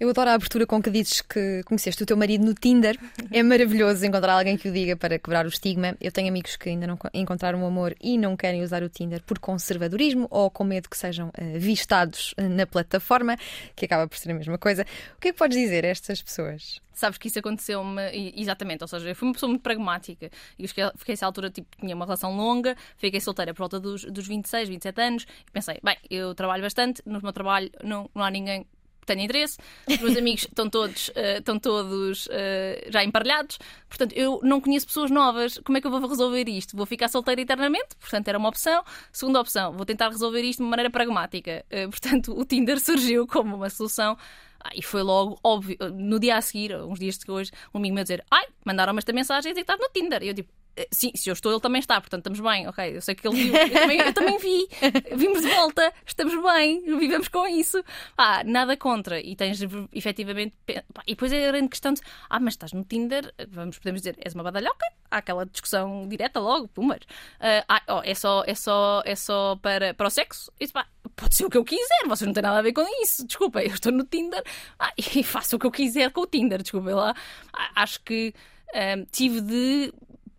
[0.00, 2.98] Eu adoro a abertura com que dizes que conheceste o teu marido no Tinder.
[3.32, 5.96] É maravilhoso encontrar alguém que o diga para quebrar o estigma.
[6.00, 9.22] Eu tenho amigos que ainda não encontraram o amor e não querem usar o Tinder
[9.24, 13.36] por conservadorismo ou com medo que sejam uh, vistados na plataforma,
[13.74, 14.86] que acaba por ser a mesma coisa.
[15.16, 16.80] O que é que podes dizer a estas pessoas?
[16.92, 20.84] Sabes que isso aconteceu-me exatamente, ou seja, eu fui uma pessoa muito pragmática e fiquei,
[20.96, 24.68] fiquei essa altura, tipo, tinha uma relação longa, fiquei solteira por volta dos, dos 26,
[24.68, 28.66] 27 anos e pensei, bem, eu trabalho bastante, no meu trabalho não, não há ninguém
[29.08, 34.40] tenho interesse, os meus amigos estão todos, uh, estão todos uh, já emparelhados, portanto eu
[34.42, 36.76] não conheço pessoas novas, como é que eu vou resolver isto?
[36.76, 37.96] Vou ficar solteira eternamente?
[37.98, 38.82] Portanto, era uma opção.
[39.12, 41.64] Segunda opção, vou tentar resolver isto de uma maneira pragmática.
[41.72, 44.16] Uh, portanto, o Tinder surgiu como uma solução.
[44.60, 48.02] Ah, e foi logo óbvio, no dia a seguir, uns dias depois, um amigo meu
[48.02, 50.22] dizer: Ai, mandaram-me esta mensagem a dizer que estás no Tinder.
[50.22, 50.52] E eu tipo,
[50.90, 52.96] sim, se eu estou, ele também está, portanto estamos bem, ok.
[52.96, 54.68] Eu sei que ele viu, eu também, eu também vi,
[55.16, 57.82] vimos de volta, estamos bem, vivemos com isso.
[58.16, 59.20] Ah, nada contra.
[59.20, 59.60] E tens
[59.92, 60.54] efetivamente.
[60.68, 64.16] E depois é a grande questão de, ah, mas estás no Tinder, vamos, podemos dizer,
[64.20, 66.98] és uma badalhoca, há aquela discussão direta logo, pumar.
[66.98, 70.52] Uh, ah, oh, é só, é só, é só para, para o sexo?
[70.60, 72.84] Isso, pá, pode ser o que eu quiser, vocês não têm nada a ver com
[73.02, 73.26] isso.
[73.26, 74.42] Desculpa, eu estou no Tinder
[74.78, 77.14] ah, e faço o que eu quiser com o Tinder, desculpa lá.
[77.52, 78.34] Ah, acho que.
[78.68, 79.94] Um, tive de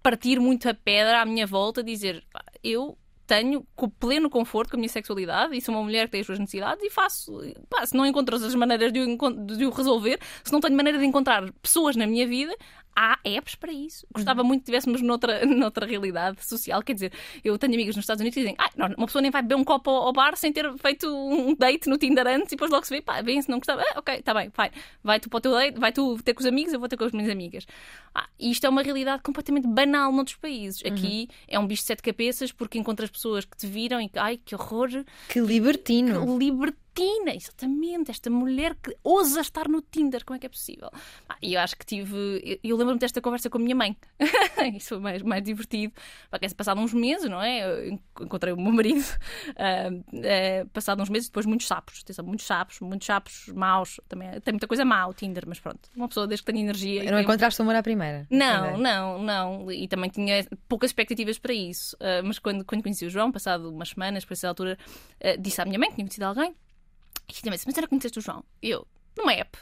[0.09, 2.23] partir muito a pedra à minha volta, dizer
[2.63, 2.97] eu
[3.27, 3.63] tenho
[3.99, 6.83] pleno conforto com a minha sexualidade e sou uma mulher que tem as suas necessidades
[6.83, 7.39] e faço.
[7.69, 10.97] Pá, se não encontro as maneiras de o, de o resolver, se não tenho maneira
[10.97, 12.55] de encontrar pessoas na minha vida,
[12.95, 14.05] há apps para isso.
[14.13, 14.47] Gostava uhum.
[14.47, 16.81] muito que tivéssemos noutra, noutra realidade social.
[16.81, 17.13] Quer dizer,
[17.43, 19.55] eu tenho amigas nos Estados Unidos que dizem ah, não, uma pessoa nem vai beber
[19.55, 22.85] um copo ao bar sem ter feito um date no Tinder antes e depois logo
[22.85, 24.71] se vê, pá, bem, se não gostava, ah, ok, está bem, vai.
[25.03, 26.97] Vai tu para o teu date, vai tu ter com os amigos, eu vou ter
[26.97, 27.65] com as minhas amigas.
[28.13, 30.83] Ah, e isto é uma realidade completamente banal noutros países.
[30.85, 31.35] Aqui uhum.
[31.47, 34.37] é um bicho de sete cabeças porque encontras pessoas que te viram e que, ai,
[34.37, 34.89] que horror.
[35.27, 36.25] Que libertino.
[36.25, 40.49] Que libertino Tina, exatamente, esta mulher que ousa estar no Tinder, como é que é
[40.49, 40.89] possível?
[41.27, 42.59] Ah, e eu acho que tive.
[42.63, 43.95] Eu, lembro-me desta conversa com a minha mãe.
[44.75, 45.93] Isso foi mais, mais divertido.
[46.29, 47.61] Porque passado uns meses, não é?
[47.61, 49.95] Eu encontrei o meu marido, uh,
[50.65, 52.01] uh, passado uns meses, depois muitos sapos.
[52.03, 53.99] Atenção, muitos sapos, muitos sapos maus.
[54.07, 55.89] Também, tem muita coisa má o Tinder, mas pronto.
[55.95, 57.09] Uma pessoa desde que tem energia.
[57.11, 58.27] Não encontraste o amor à primeira?
[58.29, 59.71] Não, não, não.
[59.71, 61.95] E também tinha poucas expectativas para isso.
[61.95, 64.77] Uh, mas quando, quando conheci o João, passado umas semanas, por essa altura,
[65.39, 66.55] disse à minha mãe que tinha conhecido alguém.
[67.29, 68.43] E mas era conheceste o João?
[68.61, 69.57] Eu, numa app.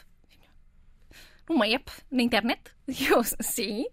[1.48, 2.60] Numa app na internet?
[2.88, 3.84] E eu, sim.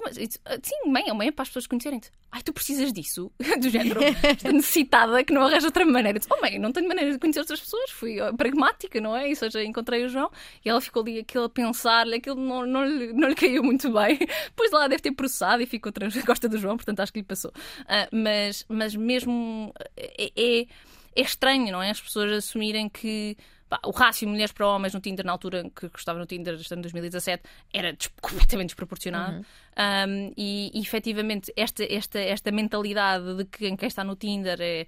[0.00, 2.10] mas, sim, mãe, é uma app para as pessoas conhecerem-te.
[2.32, 3.30] Ai, tu precisas disso?
[3.60, 4.00] Do género,
[4.44, 6.18] necessitada que não arranja outra maneira.
[6.18, 7.90] Disse, oh, mãe, não tenho maneira de conhecer outras pessoas.
[7.90, 9.28] Fui pragmática, não é?
[9.28, 10.30] Ou seja, encontrei o João
[10.64, 13.92] e ela ficou ali aquilo a pensar, aquilo não, não, lhe, não lhe caiu muito
[13.92, 14.18] bem.
[14.46, 17.26] Depois lá deve ter processado e ficou outra gosta do João, portanto acho que lhe
[17.26, 17.50] passou.
[17.50, 20.66] Uh, mas, mas mesmo é, é
[21.20, 21.90] é estranho, não é?
[21.90, 23.36] As pessoas assumirem que
[23.68, 26.54] pá, o rácio de mulheres para homens no Tinder, na altura que estava no Tinder,
[26.54, 27.42] em 2017,
[27.72, 29.36] era des completamente desproporcionado.
[29.36, 29.44] Uhum.
[29.78, 34.86] Um, e, e efetivamente esta, esta, esta mentalidade de que quem está no Tinder é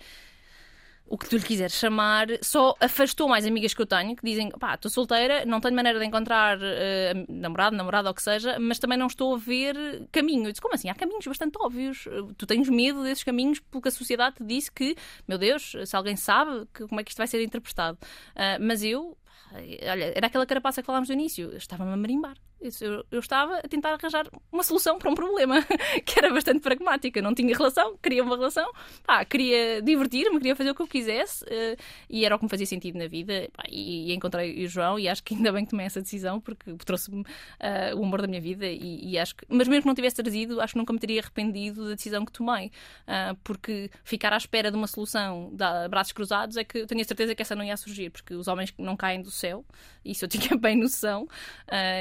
[1.10, 4.48] o que tu lhe quiseres chamar, só afastou mais amigas que eu tenho que dizem:
[4.50, 8.78] pá, estou solteira, não tenho maneira de encontrar uh, namorado, namorada ou que seja, mas
[8.78, 10.46] também não estou a ver caminho.
[10.46, 10.88] Eu disse: como assim?
[10.88, 12.04] Há caminhos bastante óbvios.
[12.38, 14.94] Tu tens medo desses caminhos porque a sociedade te disse que,
[15.26, 17.98] meu Deus, se alguém sabe que, como é que isto vai ser interpretado.
[18.36, 19.18] Uh, mas eu,
[19.52, 22.36] olha, era aquela carapaça que falámos no início, estava-me a marimbar.
[22.60, 25.64] Eu, eu, estava a tentar arranjar uma solução para um problema
[26.04, 27.22] que era bastante pragmática.
[27.22, 28.70] Não tinha relação, queria uma relação,
[29.02, 31.76] pá, queria divertir-me, queria fazer o que eu quisesse uh,
[32.08, 33.48] e era o que me fazia sentido na vida.
[33.54, 36.38] Pá, e, e, encontrei o João e acho que ainda bem que tomei essa decisão
[36.38, 38.66] porque trouxe-me uh, o humor da minha vida.
[38.66, 41.20] E, e, acho que, mas mesmo que não tivesse trazido, acho que nunca me teria
[41.22, 42.66] arrependido da decisão que tomei,
[43.06, 47.00] uh, porque ficar à espera de uma solução de braços cruzados é que eu tenho
[47.00, 49.64] a certeza que essa não ia surgir, porque os homens não caem do céu,
[50.04, 51.26] isso eu tinha bem noção.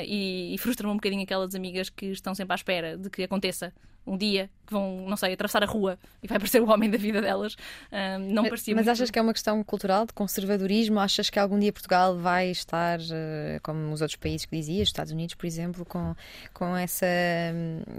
[0.05, 3.74] e e, frustra-me um bocadinho aquelas amigas que estão sempre à espera de que aconteça
[4.10, 6.97] um dia que vão, não sei, atravessar a rua e vai aparecer o homem da
[6.97, 7.55] vida delas.
[7.91, 8.95] Um, não mas, parecia Mas muito...
[8.95, 10.99] achas que é uma questão cultural, de conservadorismo?
[10.99, 15.12] Achas que algum dia Portugal vai estar, uh, como os outros países que dizias, Estados
[15.12, 16.16] Unidos, por exemplo, com,
[16.53, 17.05] com essa,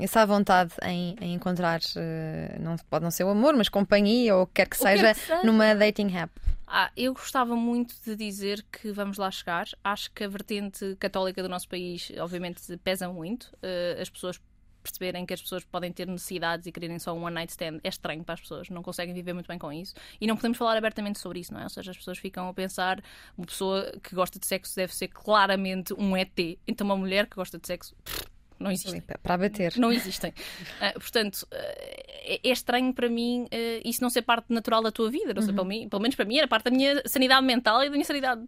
[0.01, 4.43] essa vontade em, em encontrar, uh, não, pode não ser o amor, mas companhia ou
[4.43, 5.43] o que quer que seja, que seja.
[5.45, 6.33] numa dating app?
[6.73, 9.67] Ah, eu gostava muito de dizer que vamos lá chegar.
[9.83, 13.47] Acho que a vertente católica do nosso país, obviamente, pesa muito.
[13.55, 14.41] Uh, as pessoas
[14.83, 17.89] perceberem que as pessoas podem ter necessidades e quererem só um one night stand é
[17.89, 20.76] estranho para as pessoas, não conseguem viver muito bem com isso e não podemos falar
[20.76, 21.64] abertamente sobre isso, não é?
[21.64, 23.03] Ou seja, as pessoas ficam a pensar
[23.37, 27.37] uma pessoa que gosta de sexo deve ser claramente um ET, então uma mulher que
[27.37, 27.95] gosta de sexo.
[28.05, 28.30] Pff,
[28.61, 29.01] não existem.
[29.23, 29.73] Para bater.
[29.79, 30.31] Não existem.
[30.31, 34.93] Uh, portanto, uh, é, é, estranho para mim uh, isso não ser parte natural da
[34.93, 35.33] tua vida.
[35.33, 35.65] Não sei, uhum.
[35.65, 38.43] mim, pelo menos para mim era parte da minha sanidade mental e da minha sanidade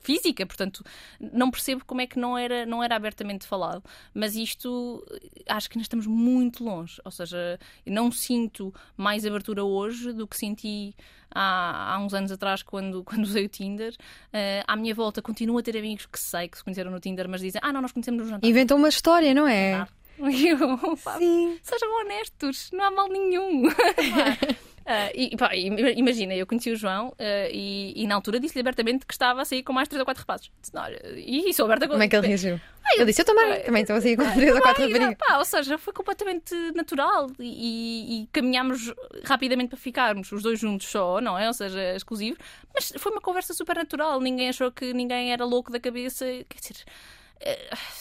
[0.00, 0.46] física.
[0.46, 0.84] Portanto,
[1.20, 3.82] não percebo como é que não era, não era abertamente falado.
[4.14, 5.04] Mas isto
[5.48, 7.00] acho que ainda estamos muito longe.
[7.04, 10.94] Ou seja, não sinto mais abertura hoje do que senti
[11.34, 13.92] há, há uns anos atrás, quando, quando usei o Tinder.
[13.92, 17.28] Uh, à minha volta, continuo a ter amigos que sei que se conheceram no Tinder,
[17.28, 18.48] mas dizem: Ah, não, nós conhecemos no jantar.
[18.48, 19.86] Inventam uma história, não é?
[20.18, 21.58] Eu, pá, Sim.
[21.62, 23.64] Sejam honestos, não há mal nenhum.
[24.82, 27.14] Uh, e, pá, imagina, eu conheci o João uh,
[27.50, 30.20] e, e, na altura disse-lhe abertamente que estava a sair com mais 3 ou 4
[30.20, 30.50] rapazes.
[30.60, 32.60] Disse, olha, e sou aberta com Como é que ele reagiu?
[32.84, 35.38] Ah, eu disse, eu também, uh, também estou a sair com 3 ou 4 rapazes.
[35.38, 38.92] Ou seja, foi completamente natural e, e, caminhámos
[39.24, 41.46] rapidamente para ficarmos, os dois juntos só, não é?
[41.46, 42.38] Ou seja, exclusivos.
[42.74, 46.24] Mas foi uma conversa super natural, ninguém achou que ninguém era louco da cabeça.
[46.48, 46.84] Quer dizer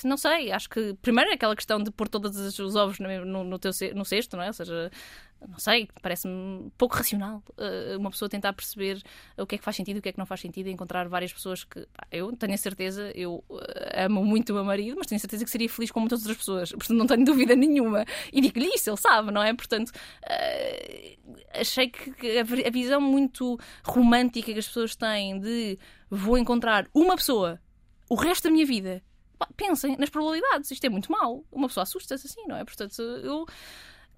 [0.04, 3.60] não sei, acho que primeiro é aquela questão de pôr todos os ovos no, no,
[3.60, 4.48] teu, no cesto, não é?
[4.48, 4.92] Ou seja,
[5.48, 9.02] não sei, parece-me pouco racional uh, uma pessoa tentar perceber
[9.38, 10.72] o que é que faz sentido e o que é que não faz sentido e
[10.72, 13.60] encontrar várias pessoas que pá, eu tenho a certeza, eu uh,
[14.06, 16.38] amo muito o meu marido, mas tenho a certeza que seria feliz com muitas outras
[16.38, 18.06] pessoas, portanto não tenho dúvida nenhuma.
[18.32, 19.54] E digo-lhe isso, ele sabe, não é?
[19.54, 19.92] Portanto,
[21.54, 25.80] achei que a visão muito romântica que as pessoas têm de
[26.10, 27.60] vou encontrar uma pessoa
[28.12, 29.02] o resto da minha vida
[29.56, 30.72] pensem nas probabilidades.
[30.72, 31.44] Isto é muito mau.
[31.52, 32.64] Uma pessoa assusta-se assim, não é?
[32.64, 33.46] Portanto, eu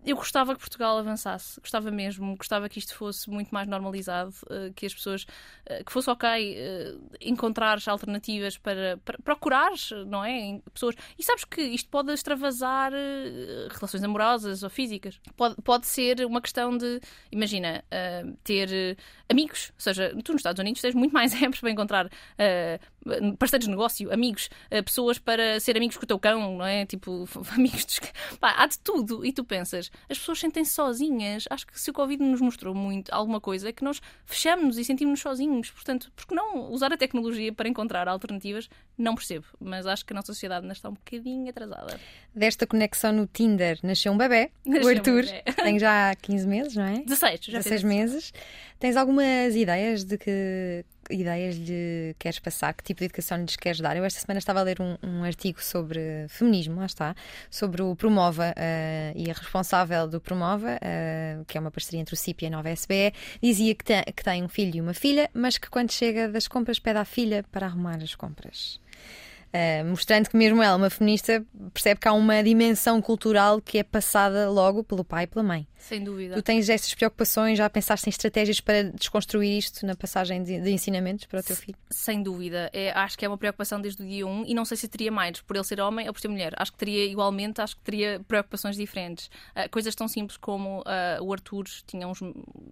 [0.05, 4.71] eu gostava que Portugal avançasse, gostava mesmo, gostava que isto fosse muito mais normalizado, eh,
[4.75, 5.25] que as pessoas,
[5.65, 9.71] eh, que fosse ok eh, encontrar alternativas para, para procurar,
[10.07, 10.59] não é?
[10.73, 10.95] Pessoas.
[11.17, 12.91] E sabes que isto pode extravasar
[13.71, 15.19] relações amorosas ou físicas.
[15.37, 16.99] Pode, pode ser uma questão de,
[17.31, 17.83] imagina,
[18.43, 18.97] ter
[19.29, 22.09] amigos, ou seja, tu nos Estados Unidos tens muito mais apps para encontrar
[23.37, 24.49] parceiros de negócio, amigos,
[24.85, 26.85] pessoas para ser amigos com o teu cão, não é?
[26.85, 27.99] Tipo, amigos dos...
[28.39, 29.25] Pá, há de tudo.
[29.25, 31.45] E tu pensas, as pessoas sentem-se sozinhas.
[31.49, 34.83] Acho que se o Covid nos mostrou muito alguma coisa, é que nós fechamos e
[34.83, 35.71] sentimos-nos sozinhos.
[35.71, 38.69] Portanto, por que não usar a tecnologia para encontrar alternativas?
[38.97, 41.99] Não percebo, mas acho que a nossa sociedade ainda está um bocadinho atrasada.
[42.33, 45.43] Desta conexão no Tinder nasceu um bebê, nasceu o Arthur, um bebê.
[45.63, 46.99] tem já 15 meses, não é?
[46.99, 48.33] 16, já 16 meses.
[48.79, 52.73] Tens algumas ideias de que ideias lhe queres passar?
[52.73, 53.95] Que tipo de educação lhes queres dar?
[53.97, 57.15] Eu esta semana estava a ler um, um artigo sobre feminismo, lá está,
[57.49, 62.13] sobre o Promova uh, e a responsável do Promova, uh, que é uma parceria entre
[62.13, 64.93] o CIP e a nova SBE, dizia que tem, que tem um filho e uma
[64.93, 68.79] filha, mas que quando chega das compras pede à filha para arrumar as compras.
[69.53, 73.83] Uh, mostrando que mesmo ela, uma feminista, percebe que há uma dimensão cultural que é
[73.83, 75.67] passada logo pelo pai e pela mãe.
[75.77, 76.33] Sem dúvida.
[76.33, 80.71] Tu tens estas preocupações, já pensaste em estratégias para desconstruir isto na passagem de, de
[80.71, 81.77] ensinamentos para o teu filho?
[81.91, 82.71] Sem dúvida.
[82.73, 85.11] É, acho que é uma preocupação desde o dia 1 e não sei se teria
[85.11, 86.53] mais por ele ser homem ou por ser mulher.
[86.57, 89.27] Acho que teria igualmente, acho que teria preocupações diferentes.
[89.55, 92.19] Uh, coisas tão simples como uh, o Arthur tinha uns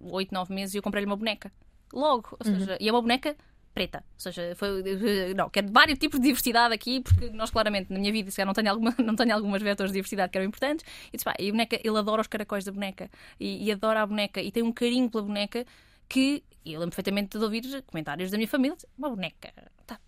[0.02, 1.52] 8, 9 meses e eu comprei-lhe uma boneca.
[1.92, 2.58] Logo, ou uhum.
[2.58, 2.78] seja, uhum.
[2.80, 3.36] e é uma boneca
[3.72, 4.04] preta.
[4.14, 4.82] Ou seja, foi,
[5.34, 8.52] não, quero vários tipos de diversidade aqui, porque nós claramente na minha vida se não
[8.52, 10.84] tenho, alguma, não tenho algumas vetores de diversidade que eram importantes.
[11.08, 14.02] E, disse, pá, e a boneca, ele adora os caracóis da boneca e, e adora
[14.02, 15.64] a boneca e tem um carinho pela boneca
[16.08, 19.52] que eu lembro perfeitamente de ouvir comentários da minha família: uma boneca.
[19.86, 19.98] Tá.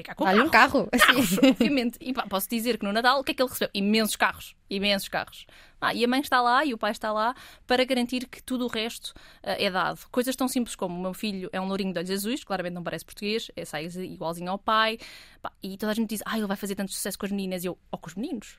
[0.00, 0.88] Brincar com Vale um carro.
[0.90, 1.98] Carros, obviamente.
[2.00, 3.70] E pá, posso dizer que no Natal, o que é que ele recebeu?
[3.74, 4.56] Imensos carros.
[4.68, 5.46] Imensos carros.
[5.80, 7.34] Ah, e a mãe está lá e o pai está lá
[7.66, 9.08] para garantir que tudo o resto
[9.42, 10.00] uh, é dado.
[10.10, 12.82] Coisas tão simples como o meu filho é um lourinho de olhos azuis, claramente não
[12.82, 14.98] parece português, é sai igualzinho ao pai.
[15.40, 17.64] Pá, e toda a gente diz, ah, ele vai fazer tanto sucesso com as meninas.
[17.64, 18.58] E eu, ou com os meninos.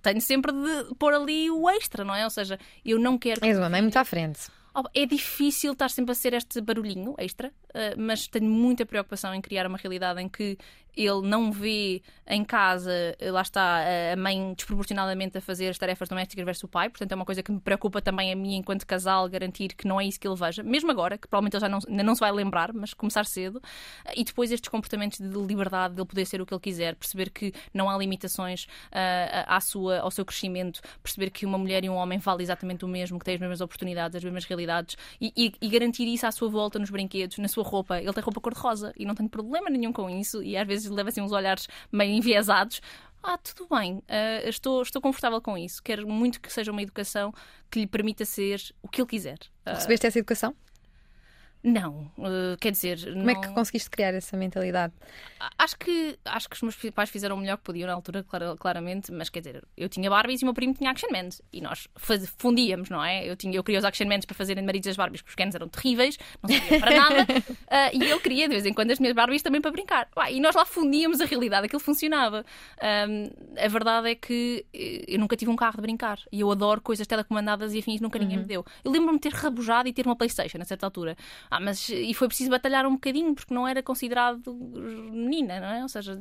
[0.00, 2.24] Tenho sempre de pôr ali o extra, não é?
[2.24, 3.44] Ou seja, eu não quero.
[3.44, 4.50] És uma mãe muito à frente.
[4.94, 9.40] É difícil estar sempre a ser este barulhinho extra, eh, mas tenho muita preocupação em
[9.40, 10.56] criar uma realidade em que
[10.96, 13.80] ele não vê em casa, eh, lá está,
[14.12, 17.42] a mãe desproporcionadamente a fazer as tarefas domésticas versus o pai, portanto é uma coisa
[17.42, 20.36] que me preocupa também a mim enquanto casal, garantir que não é isso que ele
[20.36, 23.24] veja, mesmo agora, que provavelmente ele já não, ainda não se vai lembrar, mas começar
[23.24, 23.60] cedo,
[24.04, 26.94] eh, e depois estes comportamentos de liberdade, de ele poder ser o que ele quiser,
[26.94, 31.84] perceber que não há limitações uh, à sua, ao seu crescimento, perceber que uma mulher
[31.84, 34.61] e um homem valem exatamente o mesmo, que têm as mesmas oportunidades, as mesmas realidades,
[35.20, 37.98] e, e, e garantir isso à sua volta nos brinquedos, na sua roupa.
[37.98, 41.08] Ele tem roupa cor-de-rosa e não tenho problema nenhum com isso, e às vezes leva
[41.08, 42.80] assim uns olhares meio enviesados.
[43.22, 45.80] Ah, tudo bem, uh, estou, estou confortável com isso.
[45.82, 47.32] Quero muito que seja uma educação
[47.70, 49.38] que lhe permita ser o que ele quiser.
[49.64, 50.56] Uh, Recebeste essa educação?
[51.62, 53.04] Não, uh, quer dizer.
[53.04, 53.30] Como não...
[53.30, 54.92] é que conseguiste criar essa mentalidade?
[55.56, 58.24] Acho que, acho que os meus pais fizeram o melhor que podiam na altura,
[58.58, 61.60] claramente, mas quer dizer, eu tinha Barbies e o meu primo tinha Action Man e
[61.60, 61.88] nós
[62.36, 63.28] fundíamos, não é?
[63.28, 65.54] Eu, tinha, eu queria os Action Man para fazerem maridos das Barbies, porque os Kens
[65.54, 68.98] eram terríveis, não serviam para nada, uh, e ele queria de vez em quando as
[68.98, 70.08] minhas Barbies também para brincar.
[70.30, 72.44] e nós lá fundíamos a realidade, aquilo funcionava.
[73.08, 76.50] Um, a verdade é que eh, eu nunca tive um carro de brincar e eu
[76.50, 78.42] adoro coisas telecomandadas e afins, nunca ninguém uhum.
[78.42, 78.64] me deu.
[78.84, 81.16] Eu lembro-me de ter rabujado e ter uma Playstation a certa altura.
[81.52, 85.82] Ah, mas e foi preciso batalhar um bocadinho porque não era considerado menina, não é?
[85.82, 86.12] Ou seja,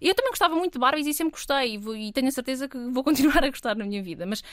[0.00, 3.04] eu também gostava muito de Barbies e sempre gostei e, tenho a certeza que vou
[3.04, 4.44] continuar a gostar na minha vida, mas uh,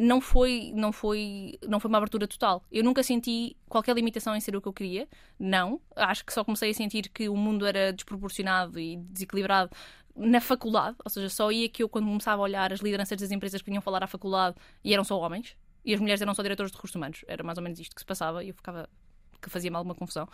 [0.00, 2.64] não foi não foi não foi uma abertura total.
[2.72, 5.06] Eu nunca senti qualquer limitação em ser o que eu queria.
[5.38, 9.70] Não, acho que só comecei a sentir que o mundo era desproporcionado e desequilibrado
[10.16, 13.30] na faculdade, ou seja, só ia que eu quando começava a olhar as lideranças das
[13.30, 16.42] empresas que vinham falar à faculdade e eram só homens, e as mulheres eram só
[16.42, 17.24] diretores de recursos humanos.
[17.28, 18.88] Era mais ou menos isto que se passava e eu ficava
[19.40, 20.28] que fazia-me alguma confusão.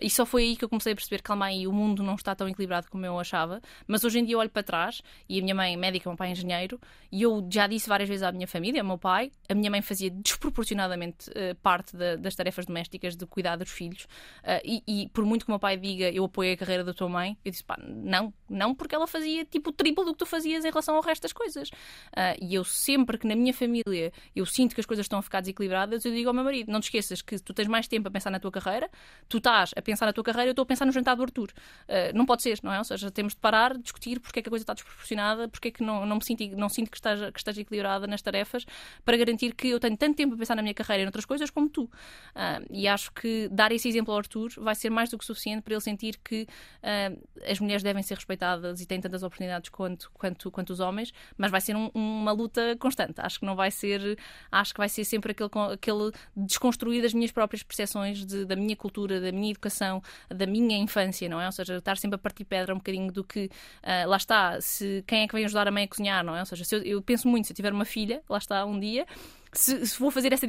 [0.00, 2.34] E só foi aí que eu comecei a perceber, calma aí, o mundo não está
[2.34, 3.60] tão equilibrado como eu achava.
[3.86, 6.12] Mas hoje em dia eu olho para trás, e a minha mãe é médica, o
[6.12, 8.98] meu pai é engenheiro, e eu já disse várias vezes à minha família, ao meu
[8.98, 14.04] pai, a minha mãe fazia desproporcionadamente uh, parte das tarefas domésticas de cuidar dos filhos.
[14.42, 16.94] Uh, e, e, por muito que o meu pai diga, eu apoio a carreira da
[16.94, 20.18] tua mãe, eu disse, pá, não, não, porque ela fazia tipo o triplo do que
[20.18, 21.68] tu fazias em relação ao resto das coisas.
[21.68, 25.22] Uh, e eu sempre que na minha família eu sinto que as coisas estão a
[25.22, 28.08] ficar desequilibradas, eu digo ao meu marido, não te esqueças que tu tens mais tempo
[28.08, 28.90] a pensar na tua carreira,
[29.28, 31.50] tu estás a pensar na tua carreira, eu estou a pensar no jantar do Arthur.
[31.88, 32.78] Uh, não pode ser, não é?
[32.78, 35.70] Ou seja, temos de parar, discutir porque é que a coisa está desproporcionada, porque é
[35.70, 38.64] que não, não me sinto, não sinto que, estás, que estás equilibrada nas tarefas,
[39.04, 41.50] para garantir que eu tenho tanto tempo a pensar na minha carreira e noutras coisas
[41.50, 41.84] como tu.
[41.84, 41.90] Uh,
[42.70, 45.74] e acho que dar esse exemplo ao Arthur vai ser mais do que suficiente para
[45.74, 46.46] ele sentir que
[46.82, 51.12] uh, as mulheres devem ser respeitadas e têm tantas oportunidades quanto, quanto, quanto os homens,
[51.36, 53.14] mas vai ser um, uma luta constante.
[53.20, 54.18] Acho que não vai ser,
[54.50, 58.76] acho que vai ser sempre aquele, aquele desconstruir das minhas próprias percepções de, da minha
[58.76, 61.46] cultura, da minha educação, da minha infância, não é?
[61.46, 63.50] Ou seja, estar sempre a partir pedra um bocadinho do que,
[63.82, 66.40] uh, lá está, se, quem é que vem ajudar a mãe a cozinhar, não é?
[66.40, 69.06] Ou seja, eu, eu penso muito, se eu tiver uma filha, lá está, um dia,
[69.52, 70.46] se, se, vou fazer essa,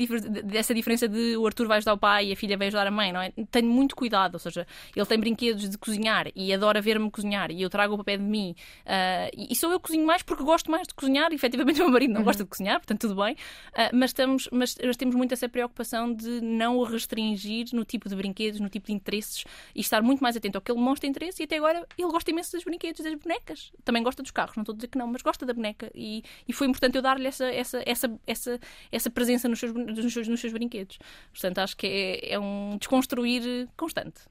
[0.53, 2.91] essa diferença de o Arthur vai ajudar o pai e a filha vai ajudar a
[2.91, 3.31] mãe, não é?
[3.51, 7.61] Tenho muito cuidado, ou seja, ele tem brinquedos de cozinhar e adora ver-me cozinhar e
[7.61, 10.71] eu trago o papel de mim uh, e sou eu que cozinho mais porque gosto
[10.71, 12.25] mais de cozinhar e efetivamente o meu marido não uhum.
[12.25, 16.13] gosta de cozinhar, portanto tudo bem, uh, mas, estamos, mas, mas, temos muito essa preocupação
[16.13, 19.43] de não o restringir no tipo de brinquedos, no tipo de interesses
[19.75, 22.31] e estar muito mais atento ao que ele mostra interesse e até agora ele gosta
[22.31, 25.07] imenso dos brinquedos, das bonecas, também gosta dos carros, não estou a dizer que não,
[25.07, 28.59] mas gosta da boneca e, e foi importante eu dar-lhe essa, essa, essa, essa,
[28.95, 30.99] essa presença nos seus nos seus, nos seus brinquedos.
[31.31, 34.21] Portanto, acho que é, é um desconstruir constante.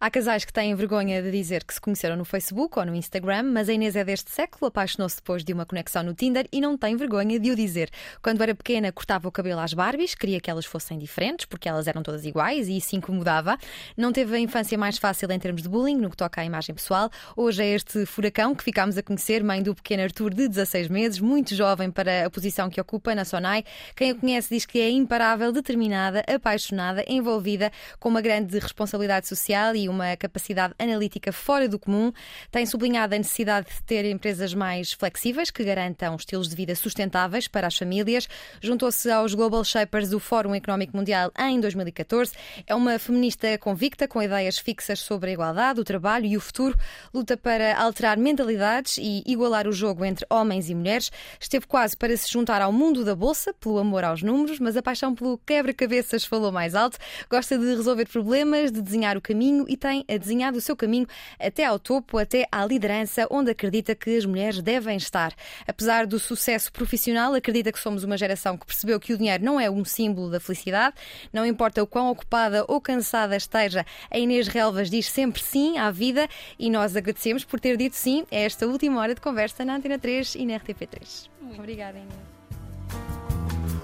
[0.00, 3.42] Há casais que têm vergonha de dizer que se conheceram no Facebook ou no Instagram,
[3.42, 6.78] mas a Inês é deste século, apaixonou-se depois de uma conexão no Tinder e não
[6.78, 7.90] tem vergonha de o dizer.
[8.22, 11.88] Quando era pequena, cortava o cabelo às Barbies, queria que elas fossem diferentes, porque elas
[11.88, 13.58] eram todas iguais e isso incomodava.
[13.96, 16.76] Não teve a infância mais fácil em termos de bullying, no que toca à imagem
[16.76, 17.10] pessoal.
[17.36, 21.18] Hoje é este furacão que ficámos a conhecer, mãe do pequeno Arthur de 16 meses,
[21.18, 23.64] muito jovem para a posição que ocupa na Sonai.
[23.96, 29.74] Quem a conhece diz que é imparável, determinada, apaixonada, envolvida, com uma grande responsabilidade social
[29.74, 32.12] e uma capacidade analítica fora do comum.
[32.50, 37.48] Tem sublinhado a necessidade de ter empresas mais flexíveis que garantam estilos de vida sustentáveis
[37.48, 38.28] para as famílias.
[38.60, 42.32] Juntou-se aos Global Shapers do Fórum Económico Mundial em 2014.
[42.66, 46.78] É uma feminista convicta com ideias fixas sobre a igualdade, o trabalho e o futuro.
[47.14, 51.10] Luta para alterar mentalidades e igualar o jogo entre homens e mulheres.
[51.40, 54.82] Esteve quase para se juntar ao mundo da bolsa pelo amor aos números, mas a
[54.82, 56.98] paixão pelo quebra-cabeças falou mais alto.
[57.30, 61.06] Gosta de resolver problemas, de desenhar o caminho e tem desenhado o seu caminho
[61.38, 65.32] até ao topo, até à liderança, onde acredita que as mulheres devem estar.
[65.66, 69.60] Apesar do sucesso profissional, acredita que somos uma geração que percebeu que o dinheiro não
[69.60, 70.96] é um símbolo da felicidade.
[71.32, 75.90] Não importa o quão ocupada ou cansada esteja, a Inês Relvas diz sempre sim à
[75.90, 79.76] vida e nós agradecemos por ter dito sim a esta última hora de conversa na
[79.76, 81.28] Antena 3 e na RTP3.
[81.56, 82.38] Obrigada, Inês.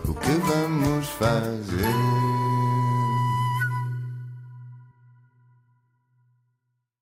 [0.09, 2.64] O que vamos fazer?